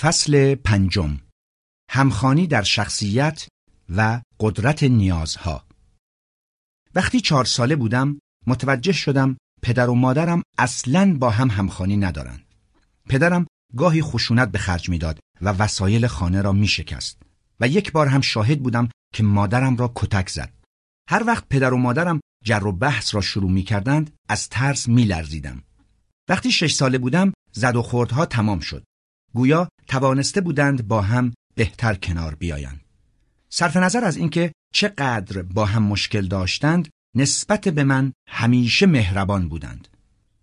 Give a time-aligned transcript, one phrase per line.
[0.00, 1.18] فصل پنجم
[1.90, 3.48] همخانی در شخصیت
[3.96, 5.66] و قدرت نیازها
[6.94, 12.44] وقتی چهار ساله بودم متوجه شدم پدر و مادرم اصلا با هم همخانی ندارند.
[13.08, 17.22] پدرم گاهی خشونت به خرج می‌داد و وسایل خانه را می شکست
[17.60, 20.52] و یک بار هم شاهد بودم که مادرم را کتک زد.
[21.08, 25.04] هر وقت پدر و مادرم جر و بحث را شروع می کردند از ترس می
[25.04, 25.62] لرزیدم.
[26.28, 28.84] وقتی شش ساله بودم زد و خوردها تمام شد.
[29.34, 32.80] گویا توانسته بودند با هم بهتر کنار بیایند.
[33.48, 39.88] صرف نظر از اینکه چقدر با هم مشکل داشتند نسبت به من همیشه مهربان بودند.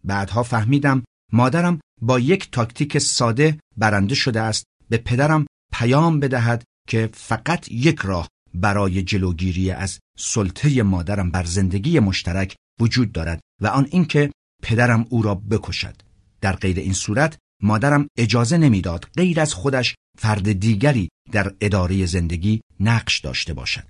[0.04, 7.10] بعدها فهمیدم مادرم با یک تاکتیک ساده برنده شده است به پدرم پیام بدهد که
[7.14, 13.88] فقط یک راه برای جلوگیری از سلطه مادرم بر زندگی مشترک وجود دارد و آن
[13.92, 14.32] اینکه
[14.64, 16.02] پدرم او را بکشد.
[16.42, 22.62] در غیر این صورت مادرم اجازه نمی‌داد غیر از خودش فرد دیگری در اداره زندگی
[22.80, 23.84] نقش داشته باشد.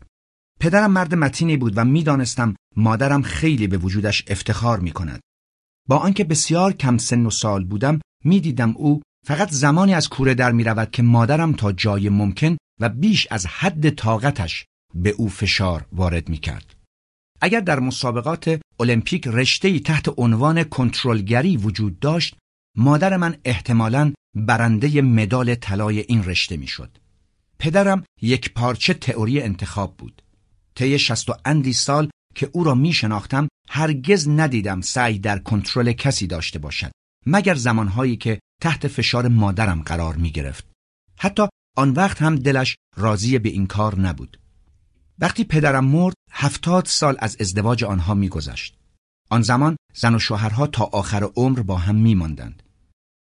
[0.60, 5.20] پدرم مرد متینی بود و می‌دانستم مادرم خیلی به وجودش افتخار می کند.
[5.88, 10.52] با آنکه بسیار کم سن و سال بودم می‌دیدم او فقط زمانی از کوره در
[10.52, 15.86] می رود که مادرم تا جای ممکن و بیش از حد طاقتش به او فشار
[15.92, 16.76] وارد می کرد.
[17.42, 22.36] اگر در مسابقات المپیک رشته‌ای تحت عنوان کنترلگری وجود داشت
[22.78, 26.98] مادر من احتمالاً برنده مدال طلای این رشته می‌شد.
[27.60, 30.22] پدرم یک پارچه تئوری انتخاب بود.
[30.76, 35.92] طی شست و اندی سال که او را می شناختم هرگز ندیدم سعی در کنترل
[35.92, 36.92] کسی داشته باشد
[37.26, 40.68] مگر زمانهایی که تحت فشار مادرم قرار می گرفت.
[41.18, 41.44] حتی
[41.78, 44.40] آن وقت هم دلش راضی به این کار نبود.
[45.20, 48.78] وقتی پدرم مرد هفتاد سال از ازدواج آنها میگذشت.
[49.30, 52.64] آن زمان زن و شوهرها تا آخر عمر با هم میماندند.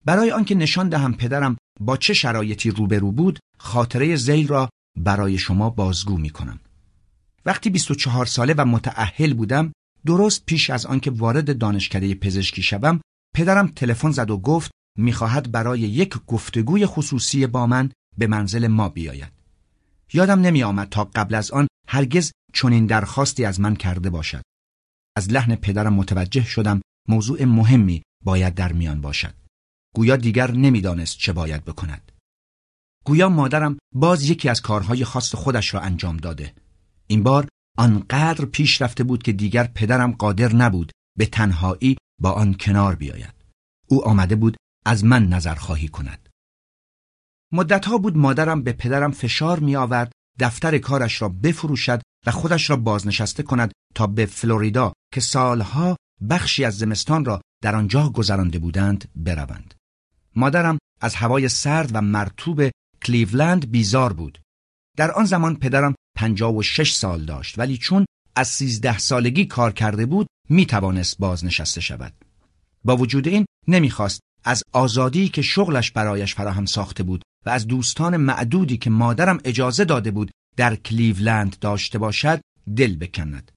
[0.06, 5.70] برای آنکه نشان دهم پدرم با چه شرایطی روبرو بود خاطره زیل را برای شما
[5.70, 6.60] بازگو می کنم.
[7.46, 9.72] وقتی 24 ساله و متعهل بودم
[10.06, 13.02] درست پیش از آنکه وارد دانشکده پزشکی شوم
[13.36, 18.90] پدرم تلفن زد و گفت می‌خواهد برای یک گفتگوی خصوصی با من به منزل ما
[18.90, 19.32] بیاید.
[20.14, 24.42] یادم نمی آمد تا قبل از آن هرگز چنین درخواستی از من کرده باشد.
[25.18, 29.45] از لحن پدرم متوجه شدم موضوع مهمی باید در میان باشد.
[29.96, 32.12] گویا دیگر نمی‌دانست چه باید بکند.
[33.06, 36.54] گویا مادرم باز یکی از کارهای خاص خودش را انجام داده.
[37.08, 37.48] این بار
[37.78, 43.34] آنقدر پیش رفته بود که دیگر پدرم قادر نبود به تنهایی با آن کنار بیاید.
[43.88, 46.30] او آمده بود از من نظر خواهی کند.
[47.54, 52.76] مدتها بود مادرم به پدرم فشار می آورد دفتر کارش را بفروشد و خودش را
[52.76, 55.96] بازنشسته کند تا به فلوریدا که سالها
[56.30, 59.74] بخشی از زمستان را در آنجا گذرانده بودند بروند.
[60.36, 62.62] مادرم از هوای سرد و مرتوب
[63.04, 64.42] کلیولند بیزار بود.
[64.98, 69.72] در آن زمان پدرم پنجاه و شش سال داشت ولی چون از سیزده سالگی کار
[69.72, 72.14] کرده بود می توانست بازنشسته شود.
[72.84, 78.18] با وجود این نمی‌خواست از آزادی که شغلش برایش فراهم ساخته بود و از دوستان
[78.18, 82.42] معدودی که مادرم اجازه داده بود در کلیولند داشته باشد
[82.76, 83.52] دل بکند.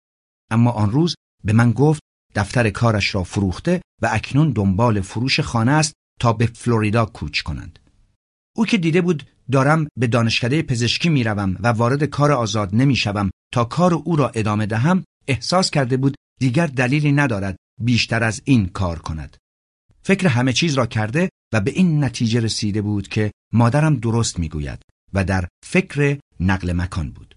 [0.50, 1.14] اما آن روز
[1.44, 2.00] به من گفت
[2.34, 7.78] دفتر کارش را فروخته و اکنون دنبال فروش خانه است تا به فلوریدا کوچ کنند.
[8.56, 13.64] او که دیده بود دارم به دانشکده پزشکی می‌روم و وارد کار آزاد نمی‌شوم تا
[13.64, 18.98] کار او را ادامه دهم احساس کرده بود دیگر دلیلی ندارد بیشتر از این کار
[18.98, 19.36] کند.
[20.02, 24.82] فکر همه چیز را کرده و به این نتیجه رسیده بود که مادرم درست می‌گوید
[25.12, 27.36] و در فکر نقل مکان بود.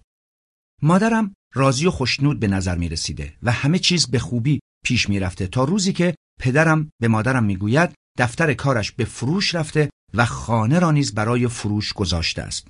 [0.82, 5.20] مادرم راضی و خوشنود به نظر می رسیده و همه چیز به خوبی پیش می
[5.20, 10.78] رفته تا روزی که پدرم به مادرم می‌گوید دفتر کارش به فروش رفته و خانه
[10.78, 12.68] را نیز برای فروش گذاشته است.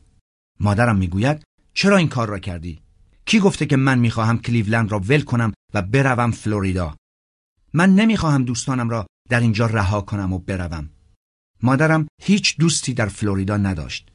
[0.61, 1.43] مادرم می‌گوید
[1.75, 2.81] چرا این کار را کردی؟
[3.27, 6.97] کی گفته که من می‌خواهم کلیولند را ول کنم و بروم فلوریدا؟
[7.73, 10.91] من نمی‌خواهم دوستانم را در اینجا رها کنم و بروم.
[11.63, 14.09] مادرم هیچ دوستی در فلوریدا نداشت.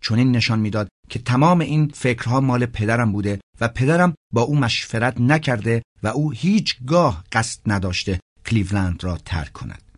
[0.00, 4.56] چون این نشان می‌داد که تمام این فکرها مال پدرم بوده و پدرم با او
[4.56, 9.89] مشورت نکرده و او هیچگاه قصد نداشته کلیولند را ترک کند.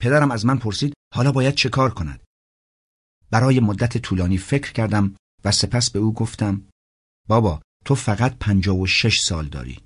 [0.00, 2.20] پدرم از من پرسید حالا باید چه کار کند؟
[3.30, 6.62] برای مدت طولانی فکر کردم و سپس به او گفتم
[7.28, 9.78] بابا تو فقط پنجاه و شش سال داری.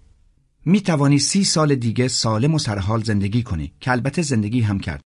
[0.64, 5.00] می توانی سی سال دیگه سالم و سرحال زندگی کنی که البته زندگی هم کرد.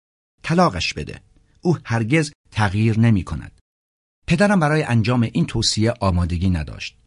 [0.43, 1.21] طلاقش بده.
[1.61, 3.61] او هرگز تغییر نمی کند.
[4.27, 6.99] پدرم برای انجام این توصیه آمادگی نداشت.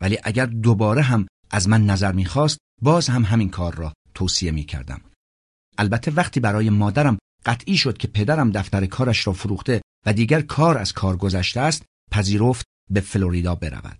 [0.00, 4.64] ولی اگر دوباره هم از من نظر می‌خواست باز هم همین کار را توصیه می
[4.64, 5.00] کردم.
[5.78, 10.78] البته وقتی برای مادرم قطعی شد که پدرم دفتر کارش را فروخته و دیگر کار
[10.78, 13.98] از کار گذشته است پذیرفت به فلوریدا برود.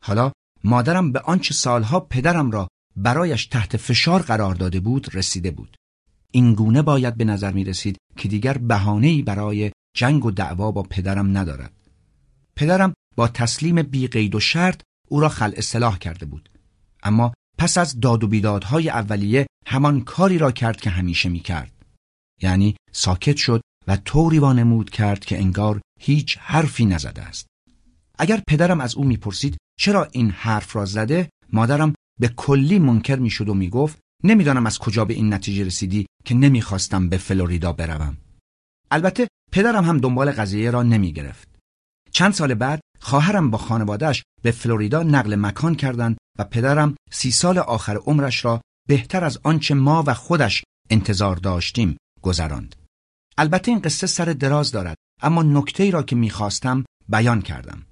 [0.00, 0.32] حالا
[0.64, 5.76] مادرم به آنچه سالها پدرم را برایش تحت فشار قرار داده بود رسیده بود.
[6.30, 10.82] این گونه باید به نظر می رسید که دیگر بهانه‌ای برای جنگ و دعوا با
[10.82, 11.72] پدرم ندارد.
[12.56, 16.50] پدرم با تسلیم بی قید و شرط او را خلع اصلاح کرده بود.
[17.02, 21.75] اما پس از داد و بیدادهای اولیه همان کاری را کرد که همیشه می کرد.
[22.42, 27.46] یعنی ساکت شد و طوری وانمود کرد که انگار هیچ حرفی نزده است
[28.18, 33.48] اگر پدرم از او می‌پرسید چرا این حرف را زده مادرم به کلی منکر می‌شد
[33.48, 38.16] و می‌گفت نمی‌دانم از کجا به این نتیجه رسیدی که نمی‌خواستم به فلوریدا بروم
[38.90, 41.56] البته پدرم هم دنبال قضیه را نمی گرفت.
[42.12, 47.58] چند سال بعد خواهرم با خانوادهش به فلوریدا نقل مکان کردند و پدرم سی سال
[47.58, 52.76] آخر عمرش را بهتر از آنچه ما و خودش انتظار داشتیم گذراند.
[53.38, 57.86] البته این قصه سر دراز دارد اما نکته ای را که می‌خواستم بیان کردم.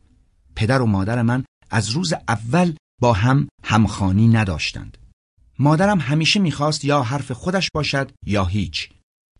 [0.57, 4.99] پدر و مادر من از روز اول با هم همخانی نداشتند.
[5.59, 8.91] مادرم همیشه می‌خواست یا حرف خودش باشد یا هیچ.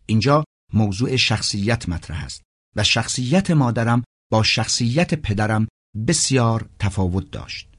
[0.05, 0.43] اینجا
[0.73, 2.41] موضوع شخصیت مطرح است
[2.75, 5.67] و شخصیت مادرم با شخصیت پدرم
[6.07, 7.69] بسیار تفاوت داشت.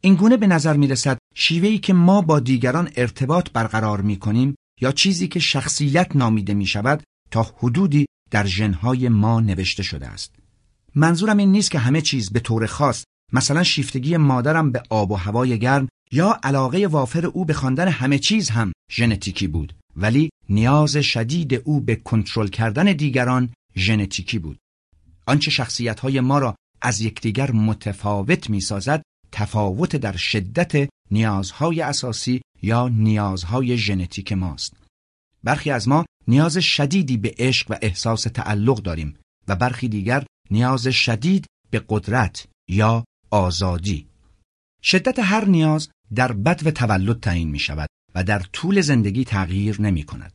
[0.00, 4.92] اینگونه به نظر می رسد شیوهی که ما با دیگران ارتباط برقرار می کنیم یا
[4.92, 10.34] چیزی که شخصیت نامیده می شود تا حدودی در ژنهای ما نوشته شده است.
[10.94, 15.14] منظورم این نیست که همه چیز به طور خاص مثلا شیفتگی مادرم به آب و
[15.14, 20.96] هوای گرم یا علاقه وافر او به خواندن همه چیز هم ژنتیکی بود ولی نیاز
[20.96, 24.58] شدید او به کنترل کردن دیگران ژنتیکی بود
[25.26, 29.02] آنچه شخصیت های ما را از یکدیگر متفاوت می سازد
[29.32, 34.76] تفاوت در شدت نیازهای اساسی یا نیازهای ژنتیک ماست
[35.44, 39.16] برخی از ما نیاز شدیدی به عشق و احساس تعلق داریم
[39.48, 44.08] و برخی دیگر نیاز شدید به قدرت یا آزادی
[44.82, 49.82] شدت هر نیاز در بد و تولد تعیین می شود و در طول زندگی تغییر
[49.82, 50.32] نمی کند.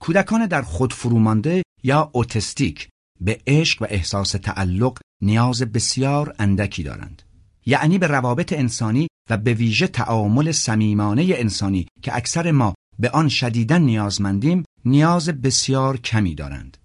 [0.00, 2.88] کودکان در خود فرومانده یا اوتستیک
[3.20, 7.22] به عشق و احساس تعلق نیاز بسیار اندکی دارند.
[7.66, 13.28] یعنی به روابط انسانی و به ویژه تعامل صمیمانه انسانی که اکثر ما به آن
[13.28, 16.76] شدیدن نیازمندیم نیاز بسیار کمی دارند.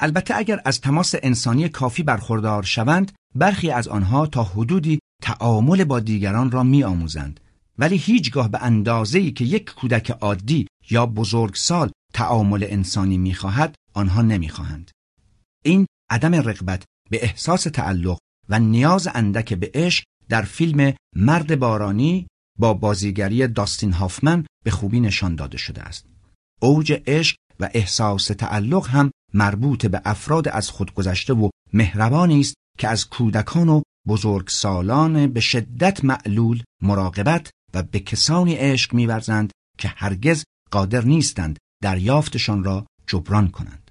[0.00, 6.00] البته اگر از تماس انسانی کافی برخوردار شوند برخی از آنها تا حدودی تعامل با
[6.00, 7.40] دیگران را می آموزند
[7.78, 14.90] ولی هیچگاه به اندازه‌ای که یک کودک عادی یا بزرگسال تعامل انسانی می‌خواهد آنها نمی‌خواهند
[15.64, 18.18] این عدم رغبت به احساس تعلق
[18.48, 22.26] و نیاز اندک به عشق در فیلم مرد بارانی
[22.58, 26.06] با بازیگری داستین هافمن به خوبی نشان داده شده است
[26.62, 32.54] اوج عشق و احساس تعلق هم مربوط به افراد از خود گذشته و مهربانی است
[32.78, 39.88] که از کودکان و بزرگسالان به شدت معلول مراقبت و به کسانی عشق میورزند که
[39.96, 43.81] هرگز قادر نیستند دریافتشان را جبران کنند.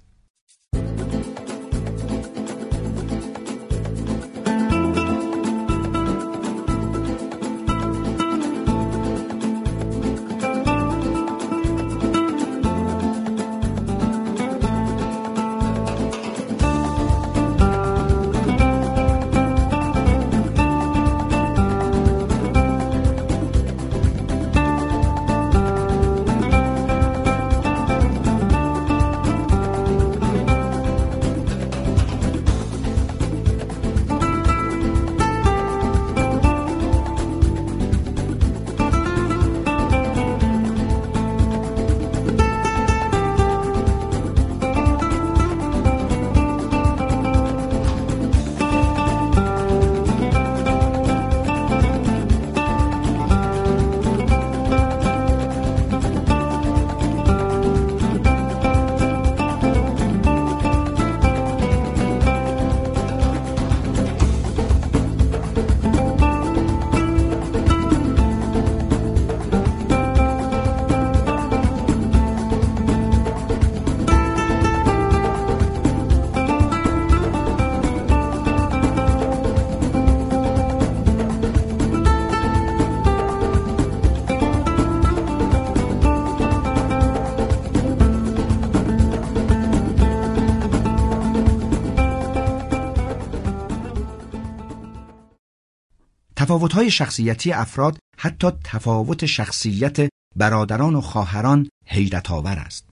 [96.52, 102.88] تفاوت‌های شخصیتی افراد حتی تفاوت شخصیت برادران و خواهران حیرت آور است.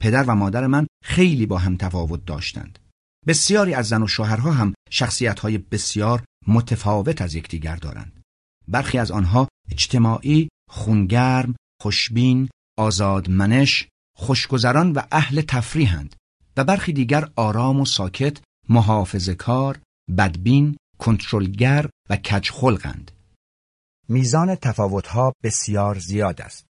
[0.00, 2.78] پدر و مادر من خیلی با هم تفاوت داشتند.
[3.26, 8.22] بسیاری از زن و شوهرها هم شخصیتهای بسیار متفاوت از یکدیگر دارند.
[8.68, 12.48] برخی از آنها اجتماعی، خونگرم، خوشبین،
[12.78, 16.16] آزادمنش، خوشگذران و اهل تفریحند
[16.56, 19.80] و برخی دیگر آرام و ساکت، محافظه کار،
[20.18, 23.10] بدبین، کنترلگر و کجخلقند.
[24.08, 26.66] میزان تفاوتها بسیار زیاد است.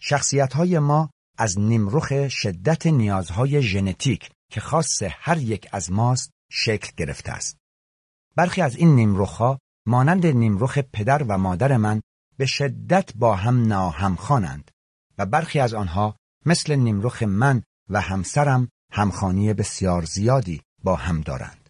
[0.00, 7.32] شخصیتهای ما از نیمروخ شدت نیازهای ژنتیک که خاص هر یک از ماست شکل گرفته
[7.32, 7.56] است.
[8.36, 12.00] برخی از این نیمروخها مانند نیمروخ پدر و مادر من
[12.36, 14.70] به شدت با هم ناهمخوانند
[15.18, 16.16] و برخی از آنها
[16.46, 21.65] مثل نیمروخ من و همسرم همخانی بسیار زیادی با هم دارند.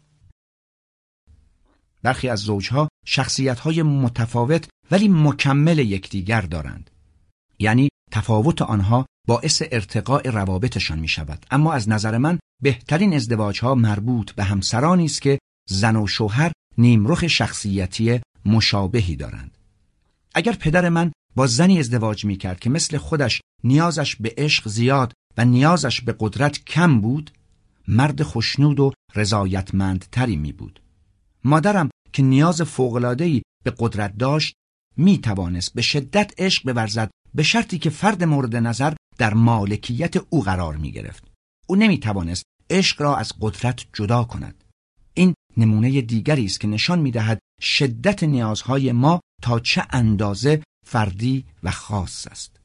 [2.07, 6.91] برخی از زوجها شخصیتهای متفاوت ولی مکمل یکدیگر دارند.
[7.59, 11.47] یعنی تفاوت آنها باعث ارتقاء روابطشان می شود.
[11.51, 16.53] اما از نظر من بهترین ازدواج ها مربوط به همسرانی است که زن و شوهر
[16.79, 19.59] نیمرخ شخصیتی مشابهی دارند.
[20.35, 25.13] اگر پدر من با زنی ازدواج می کرد که مثل خودش نیازش به عشق زیاد
[25.37, 27.31] و نیازش به قدرت کم بود
[27.89, 30.81] مرد خوشنود و رضایتمندتری می بود.
[31.45, 34.55] مادرم که نیاز فوقلادهی به قدرت داشت
[34.97, 40.43] می توانست به شدت عشق بورزد به شرطی که فرد مورد نظر در مالکیت او
[40.43, 41.25] قرار می گرفت.
[41.67, 44.65] او نمی توانست عشق را از قدرت جدا کند.
[45.15, 51.45] این نمونه دیگری است که نشان می دهد شدت نیازهای ما تا چه اندازه فردی
[51.63, 52.61] و خاص است.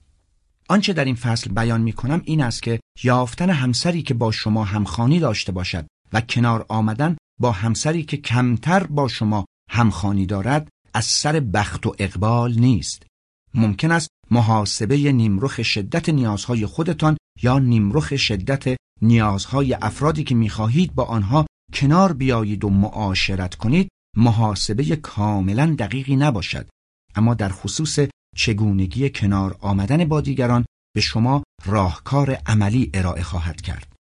[0.70, 4.64] آنچه در این فصل بیان می کنم این است که یافتن همسری که با شما
[4.64, 11.06] همخانی داشته باشد و کنار آمدن با همسری که کمتر با شما همخانی دارد از
[11.06, 13.06] سر بخت و اقبال نیست.
[13.54, 21.04] ممکن است محاسبه نیمرخ شدت نیازهای خودتان یا نیمرخ شدت نیازهای افرادی که می‌خواهید با
[21.04, 26.70] آنها کنار بیایید و معاشرت کنید محاسبه کاملا دقیقی نباشد
[27.16, 28.00] اما در خصوص
[28.36, 33.94] چگونگی کنار آمدن با دیگران به شما راهکار عملی ارائه خواهد کرد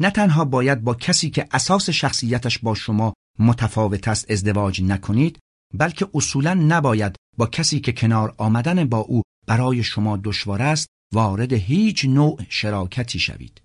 [0.00, 5.38] نه تنها باید با کسی که اساس شخصیتش با شما متفاوت است ازدواج نکنید
[5.74, 11.52] بلکه اصولا نباید با کسی که کنار آمدن با او برای شما دشوار است وارد
[11.52, 13.60] هیچ نوع شراکتی شوید.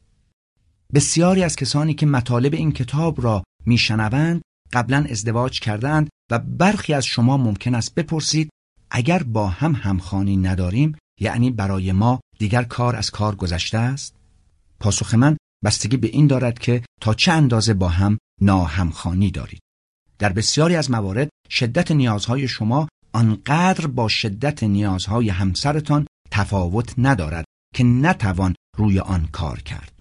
[0.93, 4.41] بسیاری از کسانی که مطالب این کتاب را میشنوند
[4.73, 8.49] قبلا ازدواج کردند و برخی از شما ممکن است بپرسید
[8.91, 14.15] اگر با هم همخانی نداریم یعنی برای ما دیگر کار از کار گذشته است؟
[14.79, 19.61] پاسخ من بستگی به این دارد که تا چه اندازه با هم ناهمخانی دارید
[20.19, 27.83] در بسیاری از موارد شدت نیازهای شما آنقدر با شدت نیازهای همسرتان تفاوت ندارد که
[27.83, 29.91] نتوان روی آن کار کرد.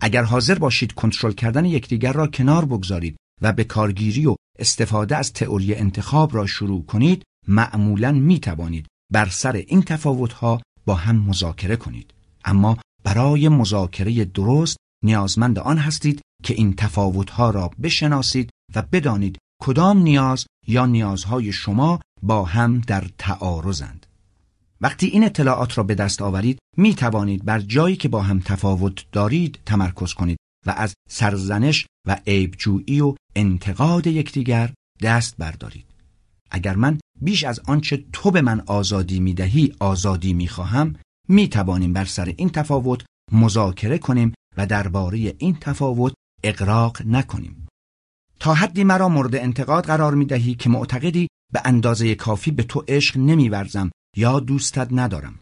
[0.00, 5.32] اگر حاضر باشید کنترل کردن یکدیگر را کنار بگذارید و به کارگیری و استفاده از
[5.32, 11.76] تئوری انتخاب را شروع کنید معمولا می توانید بر سر این تفاوتها با هم مذاکره
[11.76, 19.38] کنید اما برای مذاکره درست نیازمند آن هستید که این تفاوتها را بشناسید و بدانید
[19.62, 24.06] کدام نیاز یا نیازهای شما با هم در تعارضند.
[24.80, 29.04] وقتی این اطلاعات را به دست آورید می توانید بر جایی که با هم تفاوت
[29.12, 34.72] دارید تمرکز کنید و از سرزنش و عیبجویی و انتقاد یکدیگر
[35.02, 35.86] دست بردارید.
[36.50, 40.96] اگر من بیش از آنچه تو به من آزادی می دهی آزادی می خواهم
[41.28, 46.12] می توانیم بر سر این تفاوت مذاکره کنیم و درباره این تفاوت
[46.44, 47.66] اقراق نکنیم.
[48.40, 52.84] تا حدی مرا مورد انتقاد قرار می دهی که معتقدی به اندازه کافی به تو
[52.88, 55.38] عشق نمیورزم یا دوستت ندارم.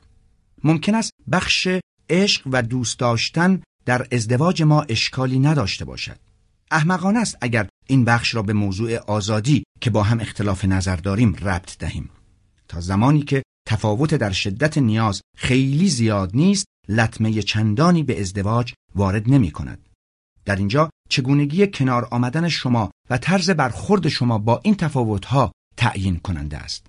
[0.64, 1.68] ممکن است بخش
[2.10, 6.18] عشق و دوست داشتن در ازدواج ما اشکالی نداشته باشد.
[6.70, 11.34] احمقانه است اگر این بخش را به موضوع آزادی که با هم اختلاف نظر داریم
[11.34, 12.10] ربط دهیم.
[12.68, 19.30] تا زمانی که تفاوت در شدت نیاز خیلی زیاد نیست لطمه چندانی به ازدواج وارد
[19.30, 19.88] نمی کند.
[20.44, 26.58] در اینجا چگونگی کنار آمدن شما و طرز برخورد شما با این تفاوتها تعیین کننده
[26.58, 26.86] است.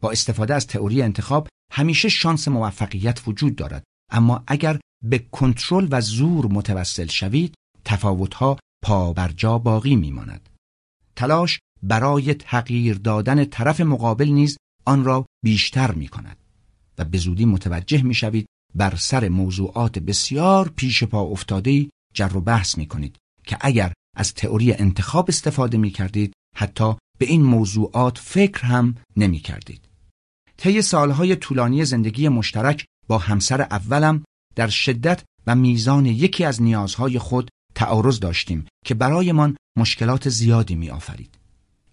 [0.00, 6.00] با استفاده از تئوری انتخاب همیشه شانس موفقیت وجود دارد اما اگر به کنترل و
[6.00, 9.12] زور متوسل شوید تفاوتها پا
[9.58, 10.48] باقی میماند.
[11.16, 16.36] تلاش برای تغییر دادن طرف مقابل نیز آن را بیشتر می کند
[16.98, 22.40] و به زودی متوجه می شوید بر سر موضوعات بسیار پیش پا افتاده جر و
[22.40, 23.16] بحث می کنید
[23.46, 29.38] که اگر از تئوری انتخاب استفاده می کردید حتی به این موضوعات فکر هم نمی
[29.38, 29.88] کردید.
[30.56, 34.24] طی سالهای طولانی زندگی مشترک با همسر اولم
[34.56, 40.90] در شدت و میزان یکی از نیازهای خود تعارض داشتیم که برایمان مشکلات زیادی می
[40.90, 41.38] آفرید.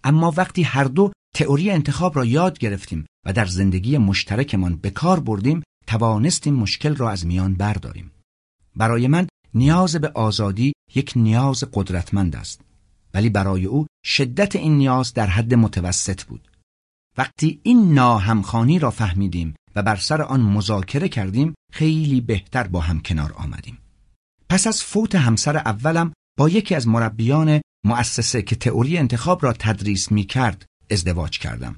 [0.04, 5.20] اما وقتی هر دو تئوری انتخاب را یاد گرفتیم و در زندگی مشترکمان به کار
[5.20, 8.10] بردیم توانستیم مشکل را از میان برداریم.
[8.76, 12.60] برای من نیاز به آزادی یک نیاز قدرتمند است
[13.14, 16.48] ولی برای او شدت این نیاز در حد متوسط بود.
[17.18, 23.00] وقتی این ناهمخانی را فهمیدیم و بر سر آن مذاکره کردیم خیلی بهتر با هم
[23.00, 23.78] کنار آمدیم.
[24.48, 30.12] پس از فوت همسر اولم با یکی از مربیان مؤسسه که تئوری انتخاب را تدریس
[30.12, 31.76] می کرد ازدواج کردم.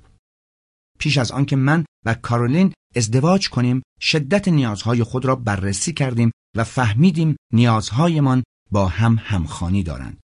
[1.04, 6.64] پیش از آنکه من و کارولین ازدواج کنیم شدت نیازهای خود را بررسی کردیم و
[6.64, 10.20] فهمیدیم نیازهایمان با هم همخانی دارند.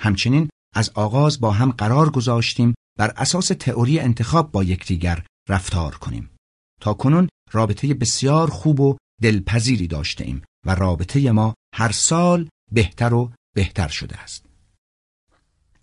[0.00, 6.30] همچنین از آغاز با هم قرار گذاشتیم بر اساس تئوری انتخاب با یکدیگر رفتار کنیم.
[6.80, 13.14] تا کنون رابطه بسیار خوب و دلپذیری داشته ایم و رابطه ما هر سال بهتر
[13.14, 14.45] و بهتر شده است.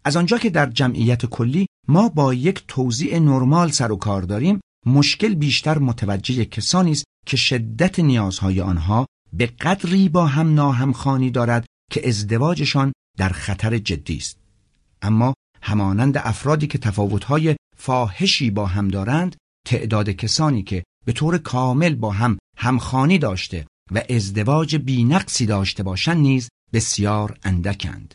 [0.05, 4.59] از آنجا که در جمعیت کلی ما با یک توزیع نرمال سر و کار داریم
[4.85, 11.65] مشکل بیشتر متوجه کسانی است که شدت نیازهای آنها به قدری با هم ناهمخانی دارد
[11.91, 14.37] که ازدواجشان در خطر جدی است.
[15.01, 19.35] اما همانند افرادی که تفاوتهای فاحشی با هم دارند
[19.67, 26.17] تعداد کسانی که به طور کامل با هم همخانی داشته و ازدواج بینقصی داشته باشند
[26.17, 28.13] نیز بسیار اندکند.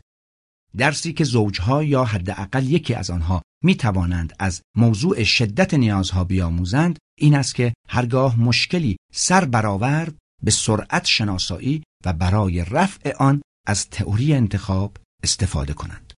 [0.77, 6.99] درسی که زوجها یا حداقل یکی از آنها می توانند از موضوع شدت نیازها بیاموزند
[7.19, 13.91] این است که هرگاه مشکلی سر برآورد به سرعت شناسایی و برای رفع آن از
[13.91, 16.13] تئوری انتخاب استفاده کنند.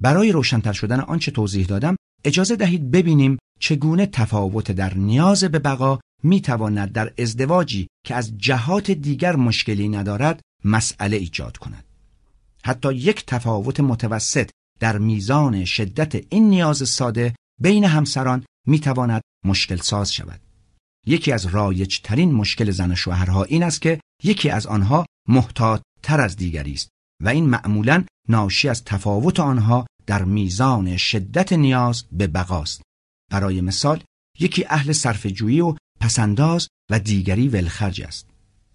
[0.00, 6.00] برای روشنتر شدن آنچه توضیح دادم اجازه دهید ببینیم چگونه تفاوت در نیاز به بقا
[6.22, 11.84] می تواند در ازدواجی که از جهات دیگر مشکلی ندارد مسئله ایجاد کند.
[12.64, 14.50] حتی یک تفاوت متوسط
[14.80, 20.40] در میزان شدت این نیاز ساده بین همسران می تواند مشکل ساز شود.
[21.06, 25.82] یکی از رایج ترین مشکل زن و شوهرها این است که یکی از آنها محتاط
[26.02, 26.88] تر از دیگری است
[27.22, 32.82] و این معمولا ناشی از تفاوت آنها در میزان شدت نیاز به بقاست.
[33.30, 34.02] برای مثال
[34.38, 38.30] یکی اهل صرفه‌جویی و پسنداز و دیگری ولخرج است.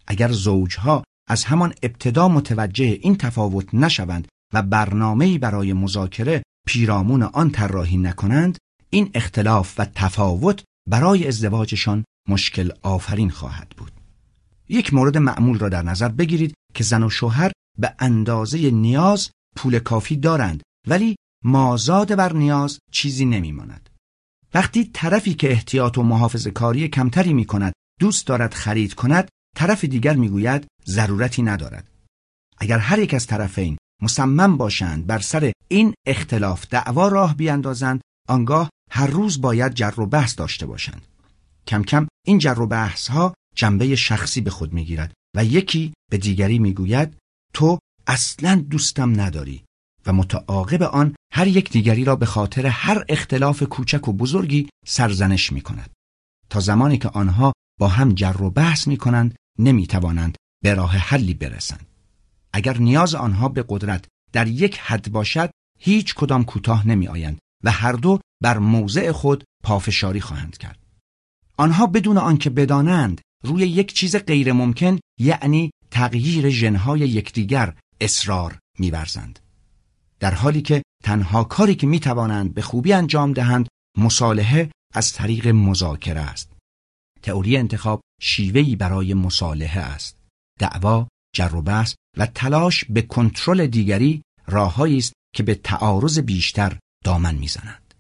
[0.08, 7.50] اگر زوجها از همان ابتدا متوجه این تفاوت نشوند و برنامه‌ای برای مذاکره پیرامون آن
[7.50, 8.58] طراحی نکنند
[8.90, 13.92] این اختلاف و تفاوت برای ازدواجشان مشکل آفرین خواهد بود.
[14.70, 19.80] یک مورد معمول را در نظر بگیرید که زن و شوهر به اندازه نیاز پول
[19.80, 23.90] کافی دارند ولی مازاد بر نیاز چیزی نمیماند.
[24.54, 29.86] وقتی طرفی که احتیاط و محافظ کاری کمتری می کند دوست دارد خرید کند طرف
[29.86, 31.88] دیگر می‌گوید ضرورتی ندارد
[32.58, 38.70] اگر هر یک از طرفین مصمم باشند بر سر این اختلاف دعوا راه بیاندازند آنگاه
[38.92, 41.02] هر روز باید جر و بحث داشته باشند
[41.68, 46.18] کم کم این جر و بحث ها جنبه شخصی به خود می‌گیرد و یکی به
[46.18, 47.18] دیگری می‌گوید
[47.54, 49.64] تو اصلا دوستم نداری
[50.06, 55.52] و متعاقب آن هر یک دیگری را به خاطر هر اختلاف کوچک و بزرگی سرزنش
[55.52, 55.90] می کند.
[56.50, 60.98] تا زمانی که آنها با هم جر و بحث می کنند نمی توانند به راه
[60.98, 61.88] حلی برسند.
[62.54, 67.72] اگر نیاز آنها به قدرت در یک حد باشد هیچ کدام کوتاه نمی آیند و
[67.72, 70.80] هر دو بر موضع خود پافشاری خواهند کرد.
[71.58, 79.40] آنها بدون آنکه بدانند روی یک چیز غیر ممکن یعنی تغییر ژنهای یکدیگر اصرار میورزند.
[80.20, 83.68] در حالی که تنها کاری که می توانند به خوبی انجام دهند
[83.98, 86.57] مصالحه از طریق مذاکره است.
[87.28, 90.18] تئوری انتخاب شیوهی برای مصالحه است.
[90.60, 96.78] دعوا، جر و بحث و تلاش به کنترل دیگری راههایی است که به تعارض بیشتر
[97.04, 97.94] دامن می‌زنند.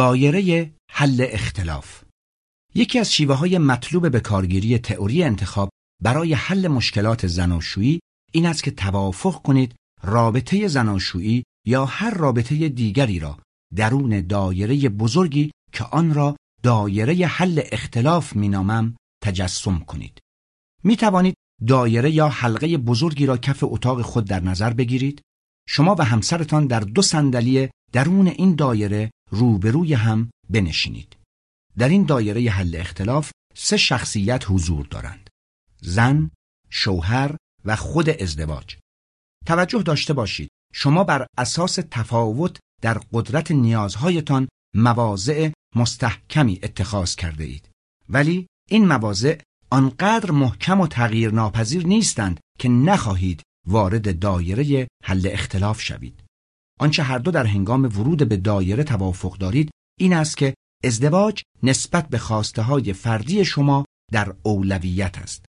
[0.00, 2.02] دایره حل اختلاف
[2.74, 5.70] یکی از شیوه های مطلوب به کارگیری تئوری انتخاب
[6.02, 8.00] برای حل مشکلات زناشویی
[8.32, 13.38] این است که توافق کنید رابطه زناشویی یا هر رابطه دیگری را
[13.76, 20.18] درون دایره بزرگی که آن را دایره حل اختلاف مینامم تجسم کنید.
[20.84, 21.34] می توانید
[21.66, 25.20] دایره یا حلقه بزرگی را کف اتاق خود در نظر بگیرید.
[25.68, 31.16] شما و همسرتان در دو صندلی درون این دایره روبروی هم بنشینید.
[31.78, 35.30] در این دایره حل اختلاف سه شخصیت حضور دارند.
[35.80, 36.30] زن،
[36.70, 38.76] شوهر و خود ازدواج.
[39.46, 47.68] توجه داشته باشید شما بر اساس تفاوت در قدرت نیازهایتان مواضع مستحکمی اتخاذ کرده اید
[48.08, 49.38] ولی این مواضع
[49.70, 56.22] آنقدر محکم و تغییر ناپذیر نیستند که نخواهید وارد دایره حل اختلاف شوید
[56.80, 62.08] آنچه هر دو در هنگام ورود به دایره توافق دارید این است که ازدواج نسبت
[62.08, 65.44] به خواسته های فردی شما در اولویت است.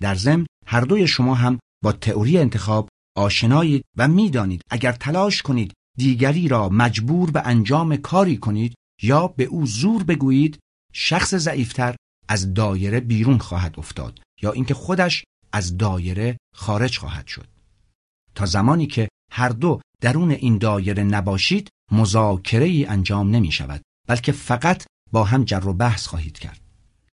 [0.00, 5.72] در ضمن هر دوی شما هم با تئوری انتخاب آشنایید و می‌دانید اگر تلاش کنید
[5.98, 10.58] دیگری را مجبور به انجام کاری کنید یا به او زور بگویید
[10.92, 11.96] شخص ضعیفتر
[12.28, 17.48] از دایره بیرون خواهد افتاد یا اینکه خودش از دایره خارج خواهد شد.
[18.34, 24.32] تا زمانی که هر دو درون این دایره نباشید مذاکره ای انجام نمی شود بلکه
[24.32, 26.60] فقط با هم جر و بحث خواهید کرد.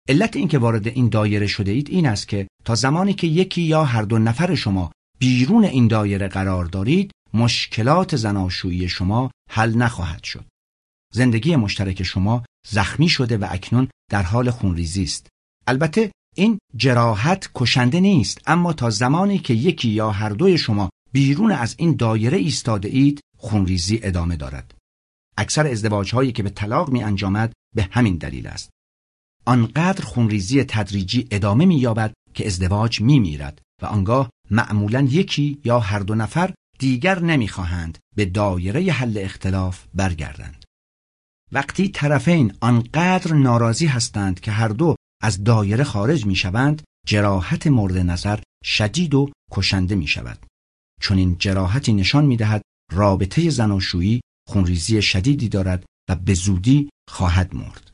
[0.09, 3.83] علت اینکه وارد این دایره شده اید این است که تا زمانی که یکی یا
[3.83, 10.45] هر دو نفر شما بیرون این دایره قرار دارید مشکلات زناشویی شما حل نخواهد شد.
[11.13, 15.27] زندگی مشترک شما زخمی شده و اکنون در حال خونریزی است.
[15.67, 21.51] البته این جراحت کشنده نیست اما تا زمانی که یکی یا هر دوی شما بیرون
[21.51, 24.73] از این دایره ایستاده اید خونریزی ادامه دارد
[25.37, 28.69] اکثر ازدواج هایی که به طلاق می انجامد به همین دلیل است
[29.45, 35.79] آنقدر خونریزی تدریجی ادامه می یابد که ازدواج می میرد و آنگاه معمولا یکی یا
[35.79, 40.65] هر دو نفر دیگر نمی‌خواهند به دایره حل اختلاف برگردند.
[41.51, 47.97] وقتی طرفین آنقدر ناراضی هستند که هر دو از دایره خارج می شوند، جراحت مورد
[47.97, 50.45] نظر شدید و کشنده می شود.
[51.01, 52.61] چون این جراحتی نشان می دهد
[52.91, 57.91] رابطه زناشویی خونریزی شدیدی دارد و به زودی خواهد مرد.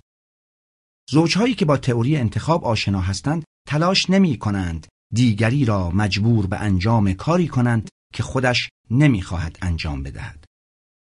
[1.10, 7.13] زوجهایی که با تئوری انتخاب آشنا هستند تلاش نمی کنند دیگری را مجبور به انجام
[7.13, 10.46] کاری کنند که خودش نمی‌خواهد انجام بدهد.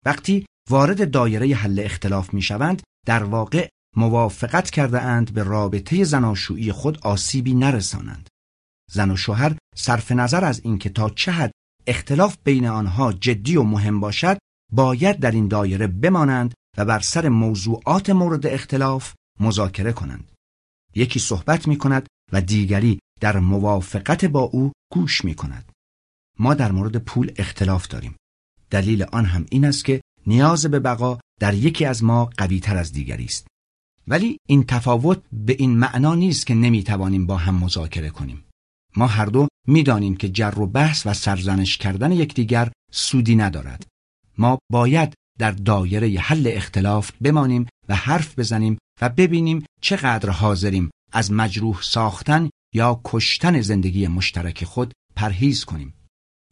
[0.06, 6.72] وقتی وارد دایره حل اختلاف می شوند در واقع موافقت کرده اند به رابطه زناشویی
[6.72, 8.28] خود آسیبی نرسانند.
[8.90, 11.52] زن و شوهر صرف نظر از اینکه تا چه حد
[11.86, 14.38] اختلاف بین آنها جدی و مهم باشد
[14.72, 20.32] باید در این دایره بمانند و بر سر موضوعات مورد اختلاف مذاکره کنند.
[20.94, 25.72] یکی صحبت می کند و دیگری در موافقت با او گوش می کند.
[26.38, 28.16] ما در مورد پول اختلاف داریم.
[28.70, 32.76] دلیل آن هم این است که نیاز به بقا در یکی از ما قوی تر
[32.76, 33.46] از دیگری است.
[34.08, 38.44] ولی این تفاوت به این معنا نیست که نمی توانیم با هم مذاکره کنیم.
[38.96, 43.86] ما هر دو می‌دانیم که جر و بحث و سرزنش کردن یکدیگر سودی ندارد.
[44.38, 51.32] ما باید در دایره حل اختلاف بمانیم و حرف بزنیم و ببینیم چقدر حاضریم از
[51.32, 55.94] مجروح ساختن یا کشتن زندگی مشترک خود پرهیز کنیم.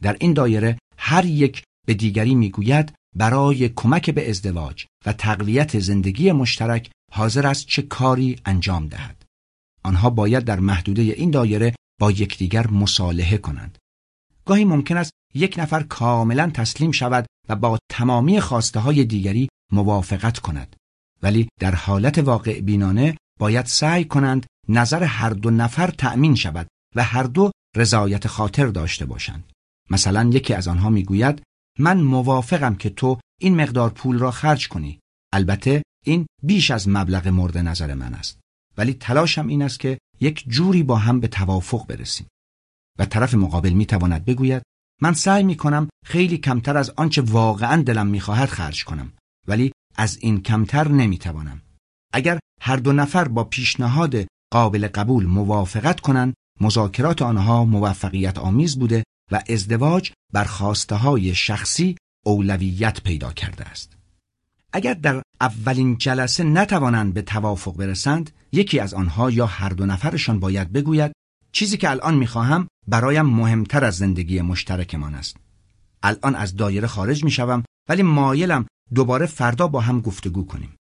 [0.02, 6.32] در این دایره هر یک به دیگری می‌گوید برای کمک به ازدواج و تقویت زندگی
[6.32, 9.24] مشترک حاضر است چه کاری انجام دهد.
[9.82, 13.78] آنها باید در محدوده این دایره با یکدیگر مصالحه کنند.
[14.44, 20.38] گاهی ممکن است یک نفر کاملا تسلیم شود و با تمامی خواسته های دیگری موافقت
[20.38, 20.76] کند.
[21.22, 27.02] ولی در حالت واقع بینانه باید سعی کنند نظر هر دو نفر تأمین شود و
[27.02, 29.52] هر دو رضایت خاطر داشته باشند.
[29.90, 31.42] مثلا یکی از آنها می‌گوید
[31.78, 35.00] من موافقم که تو این مقدار پول را خرج کنی.
[35.32, 38.40] البته این بیش از مبلغ مورد نظر من است.
[38.76, 42.26] ولی تلاشم این است که یک جوری با هم به توافق برسیم.
[42.98, 44.62] و طرف مقابل می‌تواند بگوید
[45.02, 49.12] من سعی می کنم خیلی کمتر از آنچه واقعا دلم می‌خواهد خرج کنم
[49.48, 51.62] ولی از این کمتر نمی‌توانم.
[52.12, 59.04] اگر هر دو نفر با پیشنهاد قابل قبول موافقت کنند مذاکرات آنها موفقیت آمیز بوده
[59.32, 63.96] و ازدواج بر خواسته های شخصی اولویت پیدا کرده است.
[64.72, 70.40] اگر در اولین جلسه نتوانند به توافق برسند یکی از آنها یا هر دو نفرشان
[70.40, 71.12] باید بگوید
[71.52, 75.36] چیزی که الان می‌خواهم برایم مهمتر از زندگی مشترکمان است.
[76.02, 80.76] الان از دایره خارج می‌شوم ولی مایلم دوباره فردا با هم گفتگو کنیم.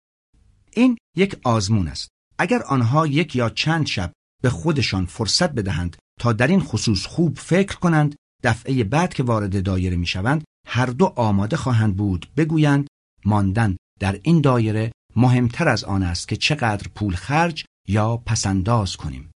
[0.73, 4.11] این یک آزمون است اگر آنها یک یا چند شب
[4.43, 9.63] به خودشان فرصت بدهند تا در این خصوص خوب فکر کنند دفعه بعد که وارد
[9.63, 12.87] دایره می‌شوند هر دو آماده خواهند بود بگویند
[13.25, 19.31] ماندن در این دایره مهمتر از آن است که چقدر پول خرج یا پسنداز کنیم.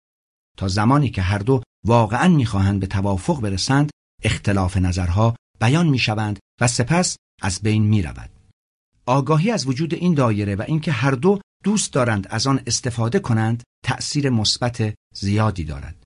[0.57, 3.89] تا زمانی که هر دو واقعا می‌خواهند به توافق برسند
[4.23, 8.29] اختلاف نظرها بیان می‌شوند و سپس از بین می‌رود.
[9.05, 13.63] آگاهی از وجود این دایره و اینکه هر دو دوست دارند از آن استفاده کنند
[13.85, 16.03] تأثیر مثبت زیادی دارد.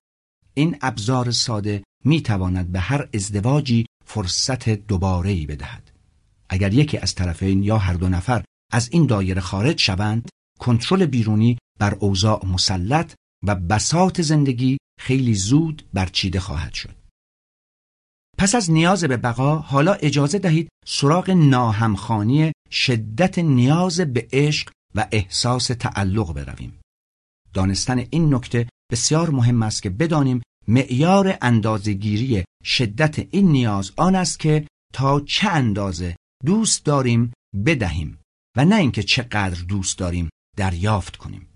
[0.53, 5.91] این ابزار ساده می تواند به هر ازدواجی فرصت دوباره ای بدهد.
[6.49, 8.43] اگر یکی از طرفین یا هر دو نفر
[8.75, 13.13] از این دایره خارج شوند کنترل بیرونی بر اوضاع مسلط
[13.47, 16.95] و بساط زندگی خیلی زود برچیده خواهد شد.
[18.37, 25.07] پس از نیاز به بقا حالا اجازه دهید سراغ ناهمخانی شدت نیاز به عشق و
[25.11, 26.79] احساس تعلق برویم.
[27.53, 34.39] دانستن این نکته بسیار مهم است که بدانیم معیار اندازهگیری شدت این نیاز آن است
[34.39, 37.33] که تا چه اندازه دوست داریم
[37.65, 38.19] بدهیم.
[38.55, 41.47] و نه اینکه چقدر دوست داریم دریافت کنیم.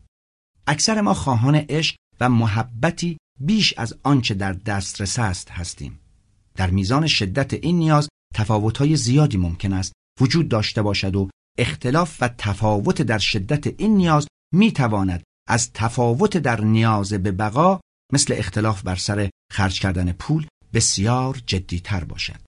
[0.67, 5.99] اکثر ما خواهان عشق و محبتی بیش از آنچه در دسترس است هستیم.
[6.55, 12.27] در میزان شدت این نیاز تفاوت‌های زیادی ممکن است وجود داشته باشد و اختلاف و
[12.27, 17.79] تفاوت در شدت این نیاز می تواند از تفاوت در نیاز به بقا
[18.13, 22.41] مثل اختلاف بر سر خرج کردن پول بسیار جدیتر باشد.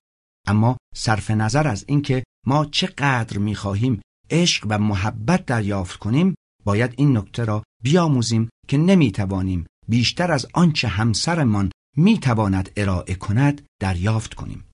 [0.47, 4.01] اما صرف نظر از اینکه ما چقدر می خواهیم
[4.31, 10.47] عشق و محبت دریافت کنیم باید این نکته را بیاموزیم که نمی توانیم بیشتر از
[10.53, 14.65] آنچه همسرمان می تواند ارائه کند دریافت کنیم.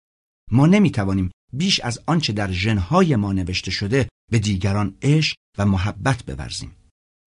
[0.51, 5.65] ما نمی توانیم بیش از آنچه در ژنهای ما نوشته شده به دیگران عشق و
[5.65, 6.75] محبت بورزیم.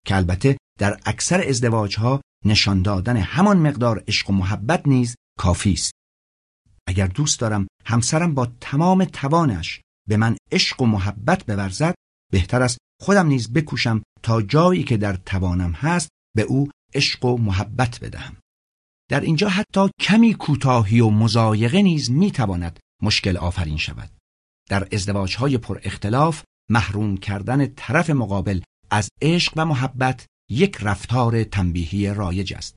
[0.07, 5.93] که البته در اکثر ازدواجها نشان دادن همان مقدار عشق و محبت نیز کافی است.
[6.87, 11.95] اگر دوست دارم همسرم با تمام توانش به من عشق و محبت بورزد
[12.31, 17.37] بهتر است خودم نیز بکوشم تا جایی که در توانم هست به او عشق و
[17.37, 18.37] محبت بدهم.
[19.11, 24.11] در اینجا حتی کمی کوتاهی و مزایقه نیز می‌تواند مشکل آفرین شود.
[24.69, 32.14] در ازدواجهای پر اختلاف محروم کردن طرف مقابل از عشق و محبت یک رفتار تنبیهی
[32.14, 32.75] رایج است.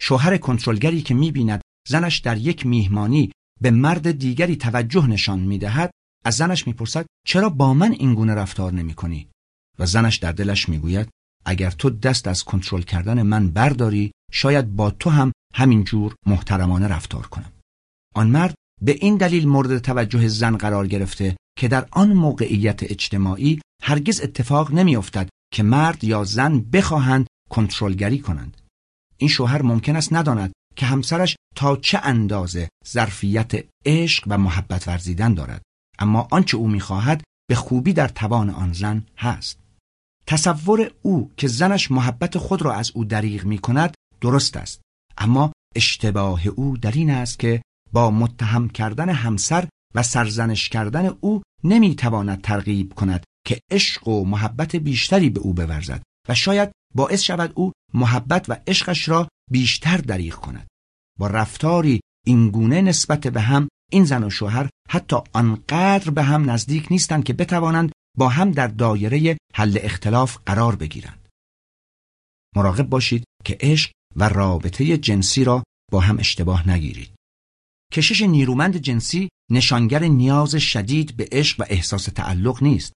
[0.00, 5.90] شوهر کنترلگری که می‌بیند زنش در یک میهمانی به مرد دیگری توجه نشان می‌دهد
[6.24, 9.28] از زنش می‌پرسد چرا با من این گونه رفتار نمی کنی؟
[9.78, 11.08] و زنش در دلش می‌گوید
[11.44, 16.88] اگر تو دست از کنترل کردن من برداری شاید با تو هم همین جور محترمانه
[16.88, 17.52] رفتار کنم.
[18.14, 23.60] آن مرد به این دلیل مورد توجه زن قرار گرفته که در آن موقعیت اجتماعی
[23.82, 28.56] هرگز اتفاق نمیافتد که مرد یا زن بخواهند کنترلگری کنند.
[29.16, 33.52] این شوهر ممکن است نداند که همسرش تا چه اندازه ظرفیت
[33.86, 35.62] عشق و محبت ورزیدن دارد.
[35.98, 39.58] اما آنچه او می‌خواهد به خوبی در توان آن زن هست.
[40.26, 44.80] تصور او که زنش محبت خود را از او دریغ می کند درست است.
[45.18, 51.42] اما اشتباه او در این است که با متهم کردن همسر و سرزنش کردن او
[51.64, 57.52] نمی‌تواند ترغیب کند که عشق و محبت بیشتری به او بورزد و شاید باعث شود
[57.54, 60.66] او محبت و عشقش را بیشتر دریغ کند.
[61.18, 66.86] با رفتاری اینگونه نسبت به هم این زن و شوهر حتی آنقدر به هم نزدیک
[66.90, 71.28] نیستند که بتوانند با هم در دایره حل اختلاف قرار بگیرند.
[72.56, 77.10] مراقب باشید که عشق و رابطه جنسی را با هم اشتباه نگیرید.
[77.92, 82.92] کشش نیرومند جنسی نشانگر نیاز شدید به عشق و احساس تعلق نیست.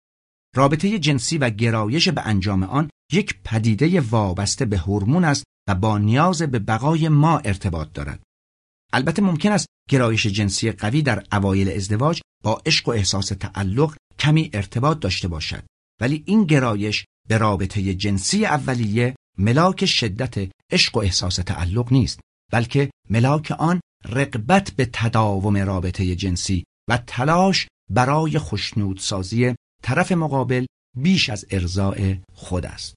[0.56, 5.98] رابطه جنسی و گرایش به انجام آن یک پدیده وابسته به هورمون است و با
[5.98, 8.22] نیاز به بقای ما ارتباط دارد.
[8.92, 14.50] البته ممکن است گرایش جنسی قوی در اوایل ازدواج با عشق و احساس تعلق کمی
[14.52, 15.64] ارتباط داشته باشد.
[16.00, 22.20] ولی این گرایش به رابطه جنسی اولیه ملاک شدت عشق و احساس تعلق نیست
[22.52, 31.30] بلکه ملاک آن رقبت به تداوم رابطه جنسی و تلاش برای خشنودسازی طرف مقابل بیش
[31.30, 32.94] از ارزاع خود است.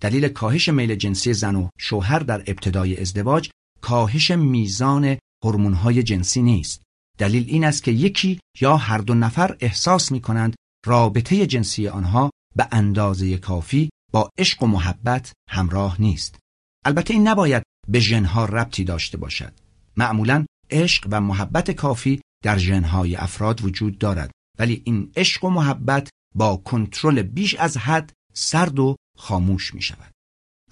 [0.00, 6.82] دلیل کاهش میل جنسی زن و شوهر در ابتدای ازدواج کاهش میزان هورمون‌های جنسی نیست.
[7.18, 10.54] دلیل این است که یکی یا هر دو نفر احساس می کنند
[10.86, 16.38] رابطه جنسی آنها به اندازه کافی با عشق و محبت همراه نیست.
[16.84, 19.52] البته این نباید به ژنها ربطی داشته باشد.
[19.96, 26.08] معمولا عشق و محبت کافی در ژنهای افراد وجود دارد ولی این عشق و محبت
[26.34, 30.12] با کنترل بیش از حد سرد و خاموش می شود.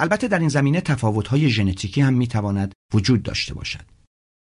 [0.00, 3.84] البته در این زمینه تفاوت‌های ژنتیکی هم می‌تواند وجود داشته باشد.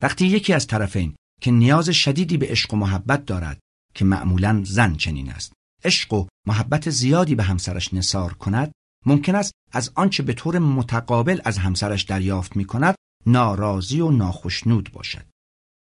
[0.02, 3.60] وقتی یکی از طرفین که نیاز شدیدی به عشق و محبت دارد
[3.94, 8.72] که معمولا زن چنین است عشق و محبت زیادی به همسرش نصار کند
[9.06, 14.92] ممکن است از آنچه به طور متقابل از همسرش دریافت می کند ناراضی و ناخشنود
[14.92, 15.26] باشد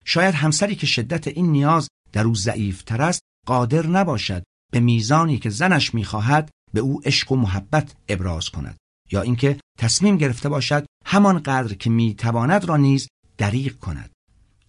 [0.05, 5.49] شاید همسری که شدت این نیاز در او ضعیفتر است قادر نباشد به میزانی که
[5.49, 8.77] زنش می‌خواهد به او عشق و محبت ابراز کند
[9.11, 14.11] یا اینکه تصمیم گرفته باشد همان قدر که می‌تواند را نیز دریغ کند.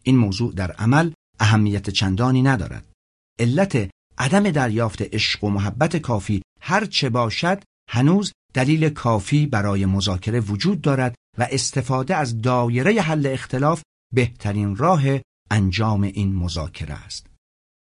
[0.02, 2.92] این موضوع در عمل اهمیت چندانی ندارد.
[3.38, 10.40] علت عدم دریافت عشق و محبت کافی هر چه باشد هنوز دلیل کافی برای مذاکره
[10.40, 13.82] وجود دارد و استفاده از دایره حل اختلاف
[14.14, 15.02] بهترین راه
[15.50, 17.26] انجام این مذاکره است.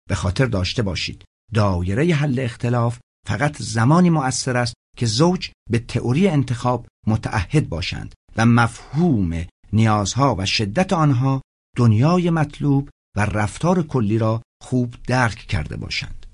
[0.08, 6.28] به خاطر داشته باشید دایره حل اختلاف فقط زمانی مؤثر است که زوج به تئوری
[6.28, 11.42] انتخاب متعهد باشند و مفهوم نیازها و شدت آنها
[11.76, 16.26] دنیای مطلوب و رفتار کلی را خوب درک کرده باشند.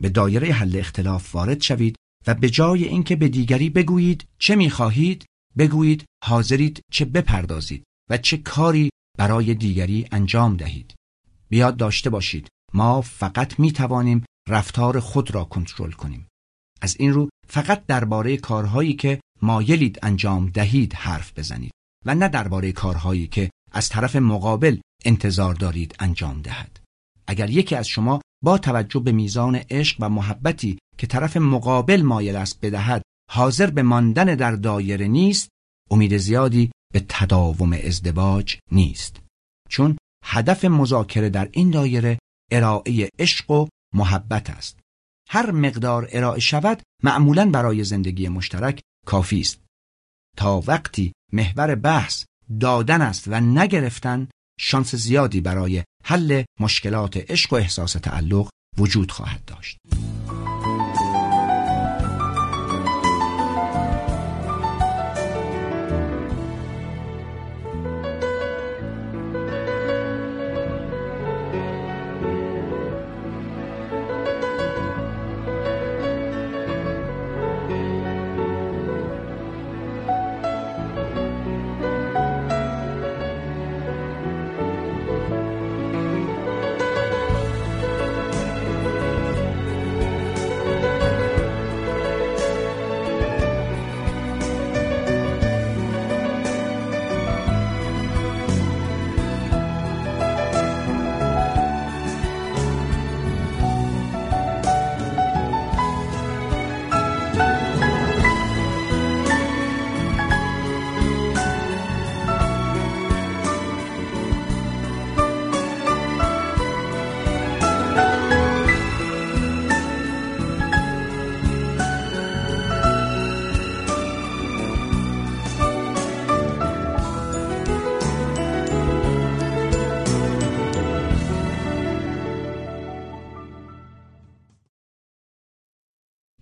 [0.00, 5.24] به دایره حل اختلاف وارد شوید و به جای اینکه به دیگری بگویید چه می‌خواهید
[5.58, 10.94] بگویید حاضرید چه بپردازید و چه کاری برای دیگری انجام دهید.
[11.48, 16.26] بیاد داشته باشید ما فقط می توانیم رفتار خود را کنترل کنیم.
[16.80, 21.72] از این رو فقط درباره کارهایی که مایلید انجام دهید حرف بزنید
[22.06, 26.80] و نه درباره کارهایی که از طرف مقابل انتظار دارید انجام دهد.
[27.26, 32.36] اگر یکی از شما با توجه به میزان عشق و محبتی که طرف مقابل مایل
[32.36, 35.48] است بدهد حاضر به ماندن در دایره نیست
[35.90, 39.20] امید زیادی به تداوم ازدواج نیست.
[39.68, 42.18] چون هدف مذاکره در این دایره
[42.50, 44.79] ارائه عشق و محبت است.
[45.30, 49.60] هر مقدار ارائه شود معمولا برای زندگی مشترک کافی است
[50.36, 52.24] تا وقتی محور بحث
[52.60, 54.28] دادن است و نگرفتن
[54.60, 59.78] شانس زیادی برای حل مشکلات عشق و احساس تعلق وجود خواهد داشت.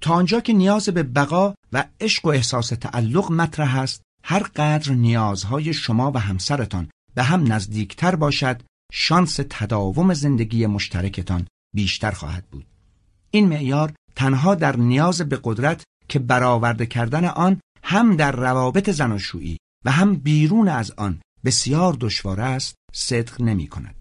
[0.09, 4.93] تا آنجا که نیاز به بقا و عشق و احساس تعلق مطرح است هر قدر
[4.93, 12.67] نیازهای شما و همسرتان به هم نزدیکتر باشد شانس تداوم زندگی مشترکتان بیشتر خواهد بود
[13.31, 19.59] این معیار تنها در نیاز به قدرت که برآورده کردن آن هم در روابط زناشویی
[19.85, 23.95] و هم بیرون از آن بسیار دشوار است صدق نمی کند.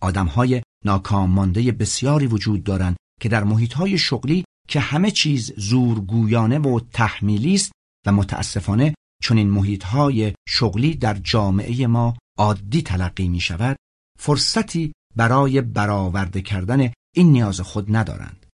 [0.00, 5.52] آدم های ناکام مانده بسیاری وجود دارند که در محیط های شغلی که همه چیز
[5.56, 7.72] زورگویانه و تحمیلی است
[8.06, 13.76] و متاسفانه چون این محیط های شغلی در جامعه ما عادی تلقی می شود
[14.18, 18.46] فرصتی برای برآورده کردن این نیاز خود ندارند.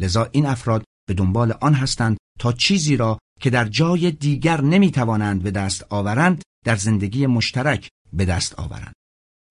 [0.00, 4.90] لذا این افراد به دنبال آن هستند تا چیزی را که در جای دیگر نمی
[4.90, 8.94] توانند به دست آورند در زندگی مشترک به دست آورند.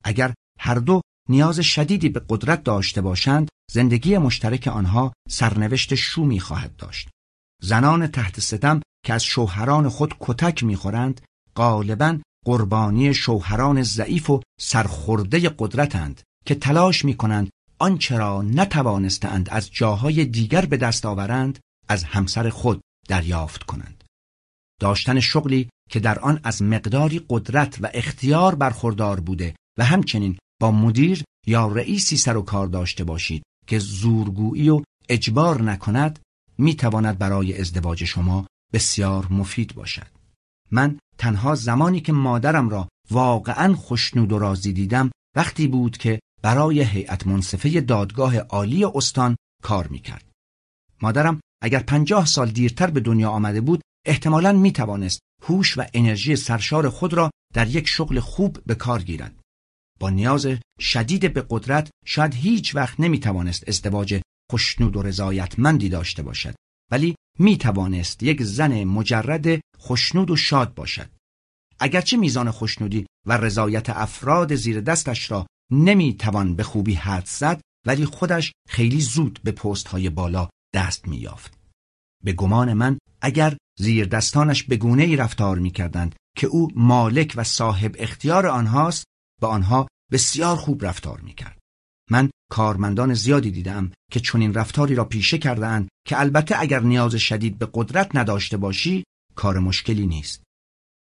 [0.03, 6.75] اگر هر دو نیاز شدیدی به قدرت داشته باشند زندگی مشترک آنها سرنوشت شومی خواهد
[6.75, 7.09] داشت.
[7.61, 11.21] زنان تحت ستم که از شوهران خود کتک می‌خورند
[11.55, 17.49] غالبا قربانی شوهران ضعیف و سرخورده قدرتند که تلاش می‌کنند
[17.79, 24.03] آنچه را نتوانستند از جاهای دیگر به دست آورند از همسر خود دریافت کنند.
[24.81, 30.71] داشتن شغلی که در آن از مقداری قدرت و اختیار برخوردار بوده و همچنین با
[30.71, 36.19] مدیر یا رئیسی سر و کار داشته باشید که زورگویی و اجبار نکند
[36.57, 40.07] می تواند برای ازدواج شما بسیار مفید باشد.
[40.71, 46.83] من تنها زمانی که مادرم را واقعا خوشنود و راضی دیدم وقتی بود که برای
[46.83, 50.31] هیئت منصفه دادگاه عالی استان کار می‌کرد.
[51.01, 56.35] مادرم اگر پنجاه سال دیرتر به دنیا آمده بود احتمالا می توانست هوش و انرژی
[56.35, 59.39] سرشار خود را در یک شغل خوب به کار گیرد.
[59.99, 60.47] با نیاز
[60.79, 64.21] شدید به قدرت شاید هیچ وقت نمی توانست ازدواج
[64.51, 66.55] خوشنود و رضایتمندی داشته باشد
[66.91, 71.09] ولی می توانست یک زن مجرد خوشنود و شاد باشد.
[71.79, 77.61] اگرچه میزان خوشنودی و رضایت افراد زیر دستش را نمی توان به خوبی حد زد
[77.85, 81.57] ولی خودش خیلی زود به پست های بالا دست می یافت.
[82.23, 87.33] به گمان من اگر زیر دستانش به گونه ای رفتار می کردند که او مالک
[87.35, 89.05] و صاحب اختیار آنهاست
[89.45, 91.57] آنها بسیار خوب رفتار می کرد.
[92.11, 97.57] من کارمندان زیادی دیدم که چنین رفتاری را پیشه کردهاند که البته اگر نیاز شدید
[97.57, 99.03] به قدرت نداشته باشی
[99.35, 100.43] کار مشکلی نیست.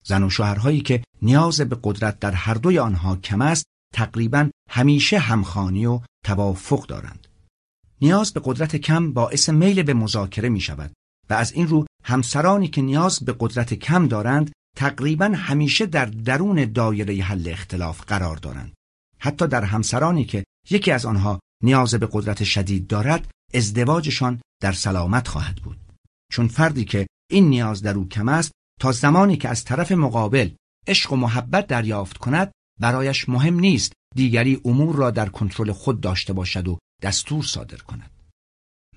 [0.04, 5.20] زن و شوهرهایی که نیاز به قدرت در هر دوی آنها کم است تقریبا همیشه
[5.20, 7.28] همخانی و توافق دارند.
[8.02, 10.92] نیاز به قدرت کم باعث میل به مذاکره می شود
[11.30, 16.66] و از این رو همسرانی که نیاز به قدرت کم دارند تقریبا همیشه در درون
[16.66, 18.74] دایره حل اختلاف قرار دارند.
[19.20, 25.28] حتی در همسرانی که یکی از آنها نیاز به قدرت شدید دارد ازدواجشان در سلامت
[25.28, 25.80] خواهد بود.
[26.32, 30.50] چون فردی که این نیاز در او کم است تا زمانی که از طرف مقابل
[30.88, 36.34] عشق و محبت دریافت کند برایش مهم نیست دیگری امور را در کنترل خود داشته
[36.34, 38.12] باشد و دستور صادر کند.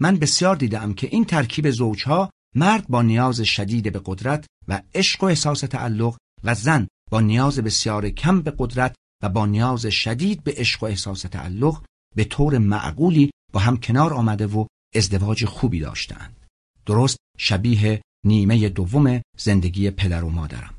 [0.00, 5.22] من بسیار دیدم که این ترکیب زوجها مرد با نیاز شدید به قدرت و عشق
[5.22, 10.44] و احساس تعلق و زن با نیاز بسیار کم به قدرت و با نیاز شدید
[10.44, 11.84] به عشق و احساس تعلق
[12.16, 16.46] به طور معقولی با هم کنار آمده و ازدواج خوبی داشتند.
[16.86, 20.74] درست شبیه نیمه دوم زندگی پدر و مادرم.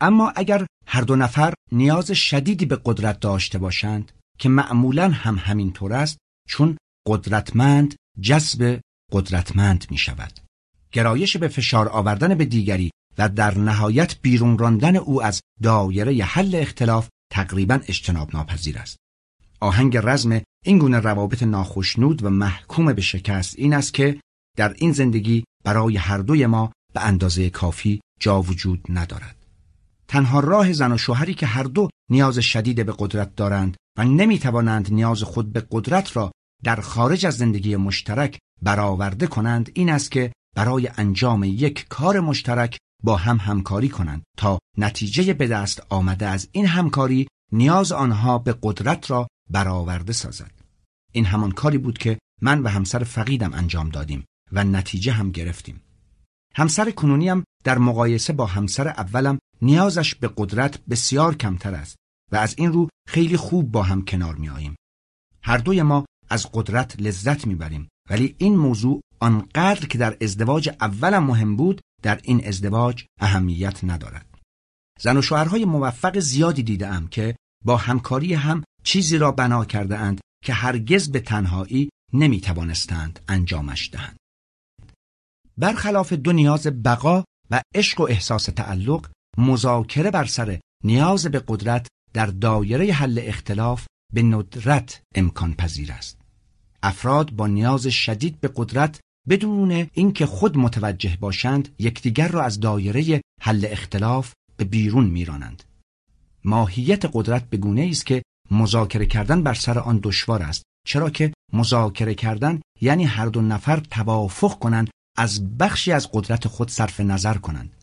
[0.00, 5.72] اما اگر هر دو نفر نیاز شدیدی به قدرت داشته باشند که معمولا هم همین
[5.72, 6.76] طور است چون
[7.08, 8.80] قدرتمند جذب
[9.12, 10.43] قدرتمند می شود.
[10.94, 16.54] گرایش به فشار آوردن به دیگری و در نهایت بیرون راندن او از دایره حل
[16.54, 18.96] اختلاف تقریبا اجتناب ناپذیر است.
[19.60, 24.20] آهنگ رزم این گونه روابط ناخشنود و محکوم به شکست این است که
[24.56, 29.36] در این زندگی برای هر دوی ما به اندازه کافی جا وجود ندارد.
[30.08, 34.38] تنها راه زن و شوهری که هر دو نیاز شدید به قدرت دارند و نمی
[34.38, 36.32] توانند نیاز خود به قدرت را
[36.64, 42.78] در خارج از زندگی مشترک برآورده کنند این است که برای انجام یک کار مشترک
[43.02, 48.54] با هم همکاری کنند تا نتیجه به دست آمده از این همکاری نیاز آنها به
[48.62, 50.50] قدرت را برآورده سازد
[51.12, 55.80] این همان کاری بود که من و همسر فقیدم انجام دادیم و نتیجه هم گرفتیم
[56.54, 61.96] همسر کنونیم در مقایسه با همسر اولم نیازش به قدرت بسیار کمتر است
[62.32, 64.76] و از این رو خیلی خوب با هم کنار می آییم.
[65.42, 71.24] هر دوی ما از قدرت لذت می‌بریم ولی این موضوع آنقدر که در ازدواج اولم
[71.24, 74.26] مهم بود در این ازدواج اهمیت ندارد.
[75.00, 80.20] زن و شوهرهای موفق زیادی دیدم که با همکاری هم چیزی را بنا کرده اند
[80.44, 84.16] که هرگز به تنهایی نمی توانستند انجامش دهند.
[85.58, 91.86] برخلاف دو نیاز بقا و عشق و احساس تعلق مذاکره بر سر نیاز به قدرت
[92.12, 96.20] در دایره حل اختلاف به ندرت امکان پذیر است.
[96.82, 103.20] افراد با نیاز شدید به قدرت بدون اینکه خود متوجه باشند یکدیگر را از دایره
[103.40, 105.62] حل اختلاف به بیرون میرانند.
[106.44, 111.32] ماهیت قدرت به گونه است که مذاکره کردن بر سر آن دشوار است چرا که
[111.52, 117.34] مذاکره کردن یعنی هر دو نفر توافق کنند از بخشی از قدرت خود صرف نظر
[117.34, 117.82] کنند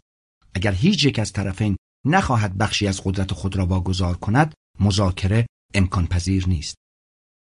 [0.53, 1.75] اگر هیچ یک از طرفین
[2.05, 6.75] نخواهد بخشی از قدرت خود را واگذار کند مذاکره امکان پذیر نیست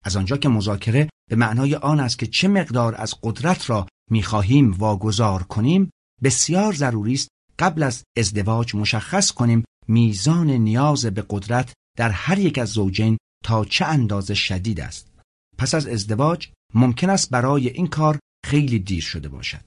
[0.05, 4.71] از آنجا که مذاکره به معنای آن است که چه مقدار از قدرت را می‌خواهیم
[4.71, 5.89] واگذار کنیم
[6.23, 7.29] بسیار ضروری است
[7.59, 13.65] قبل از ازدواج مشخص کنیم میزان نیاز به قدرت در هر یک از زوجین تا
[13.65, 15.11] چه اندازه شدید است.
[15.57, 19.65] پس از ازدواج ممکن است برای این کار خیلی دیر شده باشد.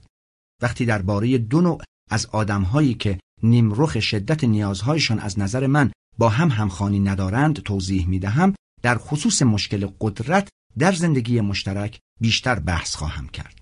[0.61, 1.81] وقتی درباره دو نوع
[2.11, 8.19] از آدمهایی که نیمرخ شدت نیازهایشان از نظر من با هم همخوانی ندارند توضیح می
[8.19, 13.59] دهم در خصوص مشکل قدرت در زندگی مشترک بیشتر بحث خواهم کرد.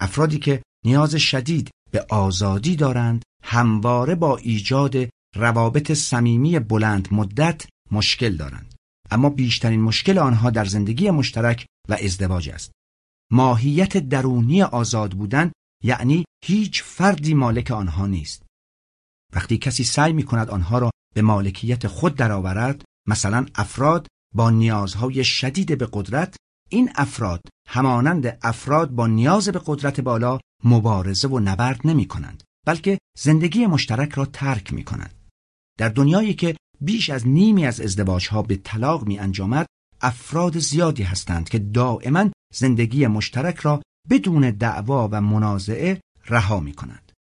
[0.00, 4.96] افرادی که نیاز شدید به آزادی دارند همواره با ایجاد
[5.36, 8.74] روابط صمیمی بلند مدت مشکل دارند
[9.10, 12.72] اما بیشترین مشکل آنها در زندگی مشترک و ازدواج است
[13.32, 15.52] ماهیت درونی آزاد بودن
[15.84, 18.42] یعنی هیچ فردی مالک آنها نیست.
[19.34, 25.24] وقتی کسی سعی می کند آنها را به مالکیت خود درآورد، مثلا افراد با نیازهای
[25.24, 26.36] شدید به قدرت،
[26.68, 32.98] این افراد همانند افراد با نیاز به قدرت بالا مبارزه و نبرد نمی کنند، بلکه
[33.18, 35.14] زندگی مشترک را ترک می کنند.
[35.78, 39.66] در دنیایی که بیش از نیمی از ازدواج ها به طلاق می انجامد
[40.00, 47.12] افراد زیادی هستند که دائما زندگی مشترک را بدون دعوا و منازعه رها می کنند.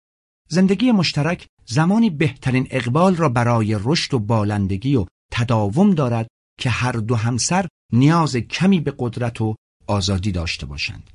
[0.50, 6.28] زندگی مشترک زمانی بهترین اقبال را برای رشد و بالندگی و تداوم دارد
[6.60, 9.56] که هر دو همسر نیاز کمی به قدرت و
[9.88, 11.10] آزادی داشته باشند.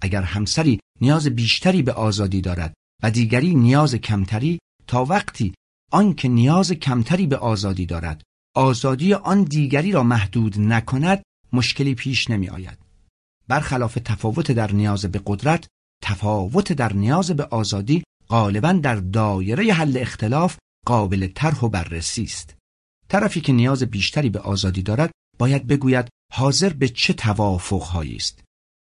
[0.00, 5.54] اگر همسری نیاز بیشتری به آزادی دارد و دیگری نیاز کمتری تا وقتی
[5.92, 8.22] آنکه نیاز کمتری به آزادی دارد
[8.56, 12.78] آزادی آن دیگری را محدود نکند مشکلی پیش نمی آید.
[13.48, 15.66] برخلاف تفاوت در نیاز به قدرت
[16.02, 22.57] تفاوت در نیاز به آزادی غالبا در دایره حل اختلاف قابل طرح و بررسی است.
[23.08, 28.42] طرفی که نیاز بیشتری به آزادی دارد باید بگوید حاضر به چه توافقهایی است.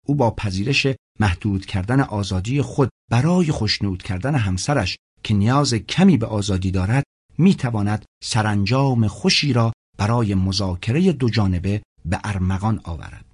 [0.08, 0.88] او با پذیرش
[1.20, 7.04] محدود کردن آزادی خود برای خوشنود کردن همسرش که نیاز کمی به آزادی دارد
[7.38, 13.26] می تواند سرانجام خوشی را برای مذاکره دو جانبه به ارمغان آورد.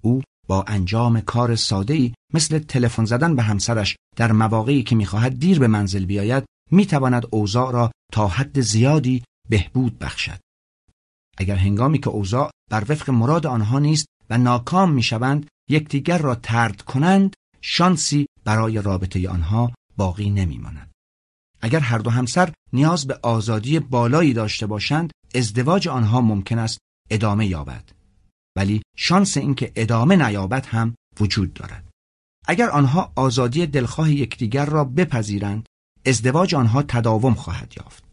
[0.00, 5.38] او با انجام کار ساده ای مثل تلفن زدن به همسرش در مواقعی که می‌خواهد
[5.38, 10.40] دیر به منزل بیاید می‌تواند اوضاع را تا حد زیادی بهبود بخشد.
[11.38, 16.82] اگر هنگامی که اوضاع بر وفق مراد آنها نیست و ناکام می‌شوند یکدیگر را ترد
[16.82, 20.90] کنند شانسی برای رابطه آنها باقی نمیماند.
[21.60, 26.78] اگر هر دو همسر نیاز به آزادی بالایی داشته باشند ازدواج آنها ممکن است
[27.10, 27.90] ادامه یابد
[28.56, 31.90] ولی شانس اینکه ادامه نیابد هم وجود دارد
[32.46, 35.66] اگر آنها آزادی دلخواه یکدیگر را بپذیرند
[36.06, 38.03] ازدواج آنها تداوم خواهد یافت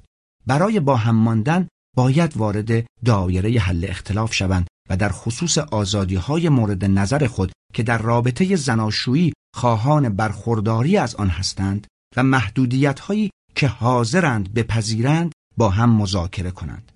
[0.47, 1.67] برای با هم ماندن
[1.97, 7.83] باید وارد دایره حل اختلاف شوند و در خصوص آزادی های مورد نظر خود که
[7.83, 11.87] در رابطه زناشویی خواهان برخورداری از آن هستند
[12.17, 16.91] و محدودیت هایی که حاضرند بپذیرند با هم مذاکره کنند.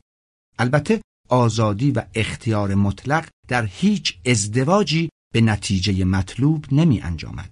[0.59, 7.51] البته آزادی و اختیار مطلق در هیچ ازدواجی به نتیجه مطلوب نمی انجامد.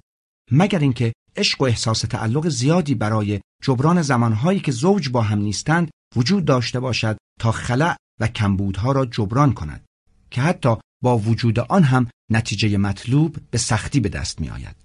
[0.51, 5.91] مگر اینکه عشق و احساس تعلق زیادی برای جبران زمانهایی که زوج با هم نیستند
[6.15, 9.85] وجود داشته باشد تا خلع و کمبودها را جبران کند
[10.31, 14.75] که حتی با وجود آن هم نتیجه مطلوب به سختی به دست می آید.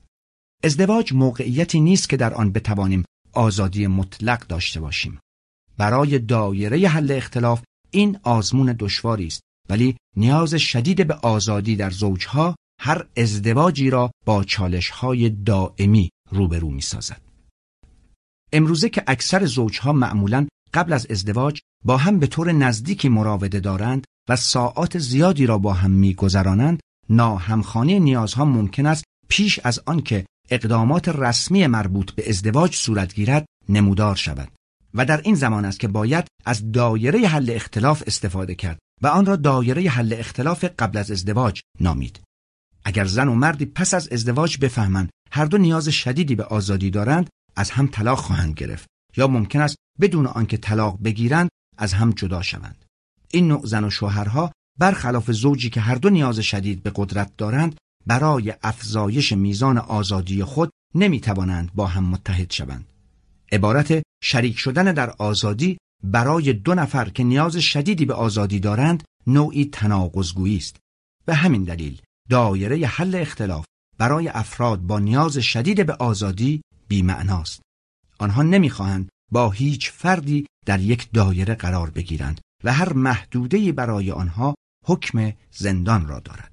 [0.64, 5.18] ازدواج موقعیتی نیست که در آن بتوانیم آزادی مطلق داشته باشیم.
[5.76, 12.56] برای دایره حل اختلاف این آزمون دشواری است ولی نیاز شدید به آزادی در زوجها
[12.80, 17.20] هر ازدواجی را با چالشهای دائمی روبرو می سازد.
[18.52, 24.04] امروزه که اکثر زوجها معمولا قبل از ازدواج با هم به طور نزدیکی مراوده دارند
[24.28, 31.08] و ساعات زیادی را با هم میگذرانند ناهمخانی نیازها ممکن است پیش از آنکه اقدامات
[31.08, 34.48] رسمی مربوط به ازدواج صورت گیرد نمودار شود
[34.94, 39.26] و در این زمان است که باید از دایره حل اختلاف استفاده کرد و آن
[39.26, 42.20] را دایره حل اختلاف قبل از ازدواج نامید
[42.84, 47.30] اگر زن و مردی پس از ازدواج بفهمند هر دو نیاز شدیدی به آزادی دارند
[47.56, 51.48] از هم طلاق خواهند گرفت یا ممکن است بدون آنکه طلاق بگیرند
[51.78, 52.84] از هم جدا شوند
[53.30, 57.76] این نوع زن و شوهرها برخلاف زوجی که هر دو نیاز شدید به قدرت دارند
[58.06, 62.86] برای افزایش میزان آزادی خود نمی توانند با هم متحد شوند.
[63.52, 69.64] عبارت شریک شدن در آزادی برای دو نفر که نیاز شدیدی به آزادی دارند نوعی
[69.64, 70.76] تناقضگویی است.
[71.26, 73.64] به همین دلیل دایره حل اختلاف
[73.98, 77.60] برای افراد با نیاز شدید به آزادی بیمعناست.
[78.18, 84.54] آنها نمی‌خواهند با هیچ فردی در یک دایره قرار بگیرند و هر محدوده‌ای برای آنها
[84.86, 86.52] حکم زندان را دارد.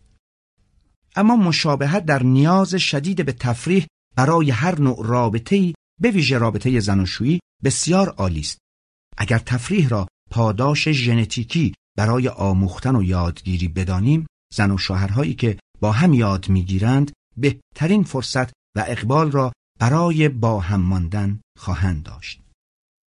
[1.15, 7.39] اما مشابهت در نیاز شدید به تفریح برای هر نوع رابطه‌ای به ویژه رابطه زناشویی
[7.63, 8.57] بسیار عالی است.
[9.17, 15.91] اگر تفریح را پاداش ژنتیکی برای آموختن و یادگیری بدانیم، زن و شوهرهایی که با
[15.91, 22.41] هم یاد می‌گیرند بهترین فرصت و اقبال را برای با هم ماندن خواهند داشت.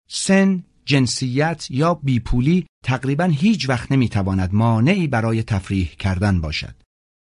[0.09, 6.75] سن، جنسیت یا بیپولی تقریبا هیچ وقت نمی‌تواند مانعی برای تفریح کردن باشد.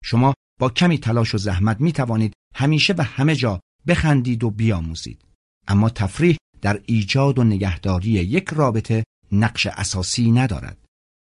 [0.04, 5.26] شما با کمی تلاش و زحمت می توانید همیشه و همه جا بخندید و بیاموزید.
[5.68, 10.78] اما تفریح در ایجاد و نگهداری یک رابطه نقش اساسی ندارد.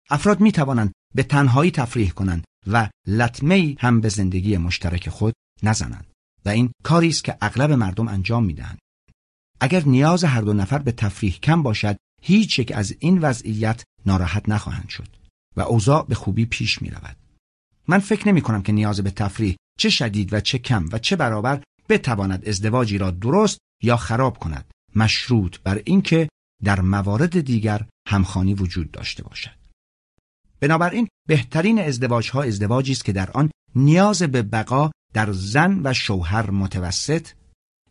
[0.10, 6.06] افراد می توانند به تنهایی تفریح کنند و لطمه هم به زندگی مشترک خود نزنند.
[6.46, 8.80] و این کاری است که اغلب مردم انجام می‌دهند.
[9.60, 14.50] اگر نیاز هر دو نفر به تفریح کم باشد هیچ یک از این وضعیت ناراحت
[14.50, 15.08] نخواهند شد
[15.56, 17.18] و اوضاع به خوبی پیش می رود.
[17.88, 21.16] من فکر نمی کنم که نیاز به تفریح چه شدید و چه کم و چه
[21.16, 26.30] برابر بتواند ازدواجی را درست یا خراب کند مشروط بر اینکه
[26.64, 29.57] در موارد دیگر همخانی وجود داشته باشد.
[30.60, 35.94] بنابراین بهترین ازدواج ها ازدواجی است که در آن نیاز به بقا در زن و
[35.94, 37.28] شوهر متوسط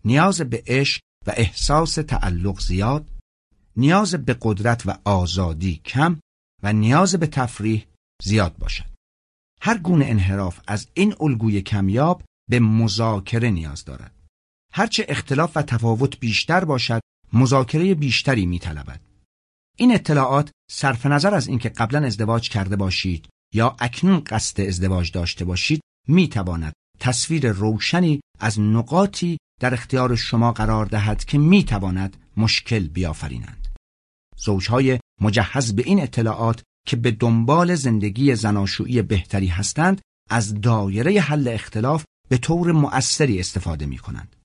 [0.05, 3.07] نیاز به عشق و احساس تعلق زیاد
[3.77, 6.21] نیاز به قدرت و آزادی کم
[6.63, 7.87] و نیاز به تفریح
[8.23, 8.97] زیاد باشد.
[9.61, 14.13] هر گونه انحراف از این الگوی کمیاب به مذاکره نیاز دارد.
[14.73, 17.01] هرچه اختلاف و تفاوت بیشتر باشد
[17.33, 19.01] مذاکره بیشتری میطلبد.
[19.77, 25.45] این اطلاعات صرف نظر از اینکه قبلا ازدواج کرده باشید یا اکنون قصد ازدواج داشته
[25.45, 32.17] باشید می تواند تصویر روشنی از نقاطی در اختیار شما قرار دهد که می تواند
[32.37, 33.69] مشکل بیافرینند.
[34.37, 40.01] زوجهای مجهز به این اطلاعات که به دنبال زندگی زناشویی بهتری هستند
[40.31, 44.37] از دایره حل اختلاف به طور مؤثری استفاده می کنند.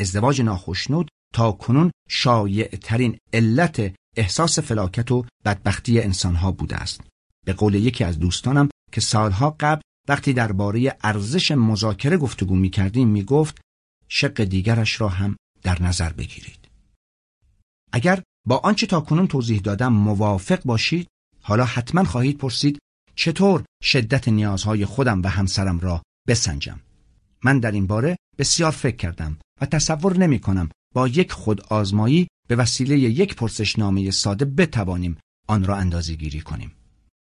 [0.00, 7.00] ازدواج ناخشنود تا کنون شایع ترین علت احساس فلاکت و بدبختی انسانها بوده است.
[7.46, 13.08] به قول یکی از دوستانم که سالها قبل وقتی درباره ارزش مذاکره گفتگو می کردیم
[13.08, 13.60] می گفت
[14.08, 16.68] شق دیگرش را هم در نظر بگیرید.
[17.92, 21.08] اگر با آنچه تا کنون توضیح دادم موافق باشید
[21.42, 22.78] حالا حتما خواهید پرسید
[23.14, 26.80] چطور شدت نیازهای خودم و همسرم را بسنجم.
[27.44, 32.28] من در این باره بسیار فکر کردم و تصور نمی کنم با یک خود آزمایی
[32.46, 35.16] به وسیله یک پرسشنامه ساده بتوانیم
[35.48, 36.72] آن را اندازه گیری کنیم.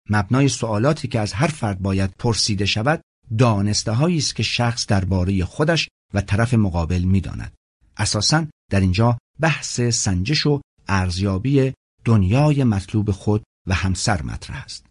[0.09, 3.01] مبنای سوالاتی که از هر فرد باید پرسیده شود
[3.37, 7.53] دانسته هایی است که شخص درباره خودش و طرف مقابل می‌داند.
[7.97, 11.73] اساسا در اینجا بحث سنجش و ارزیابی
[12.05, 14.85] دنیای مطلوب خود و همسر مطرح است.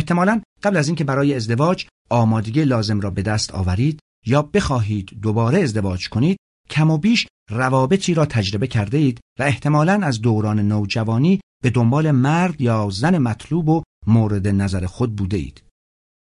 [0.00, 5.60] احتمالا قبل از اینکه برای ازدواج آمادگی لازم را به دست آورید یا بخواهید دوباره
[5.60, 6.36] ازدواج کنید
[6.70, 12.10] کم و بیش روابطی را تجربه کرده اید و احتمالا از دوران نوجوانی به دنبال
[12.10, 15.62] مرد یا زن مطلوب و مورد نظر خود بوده اید.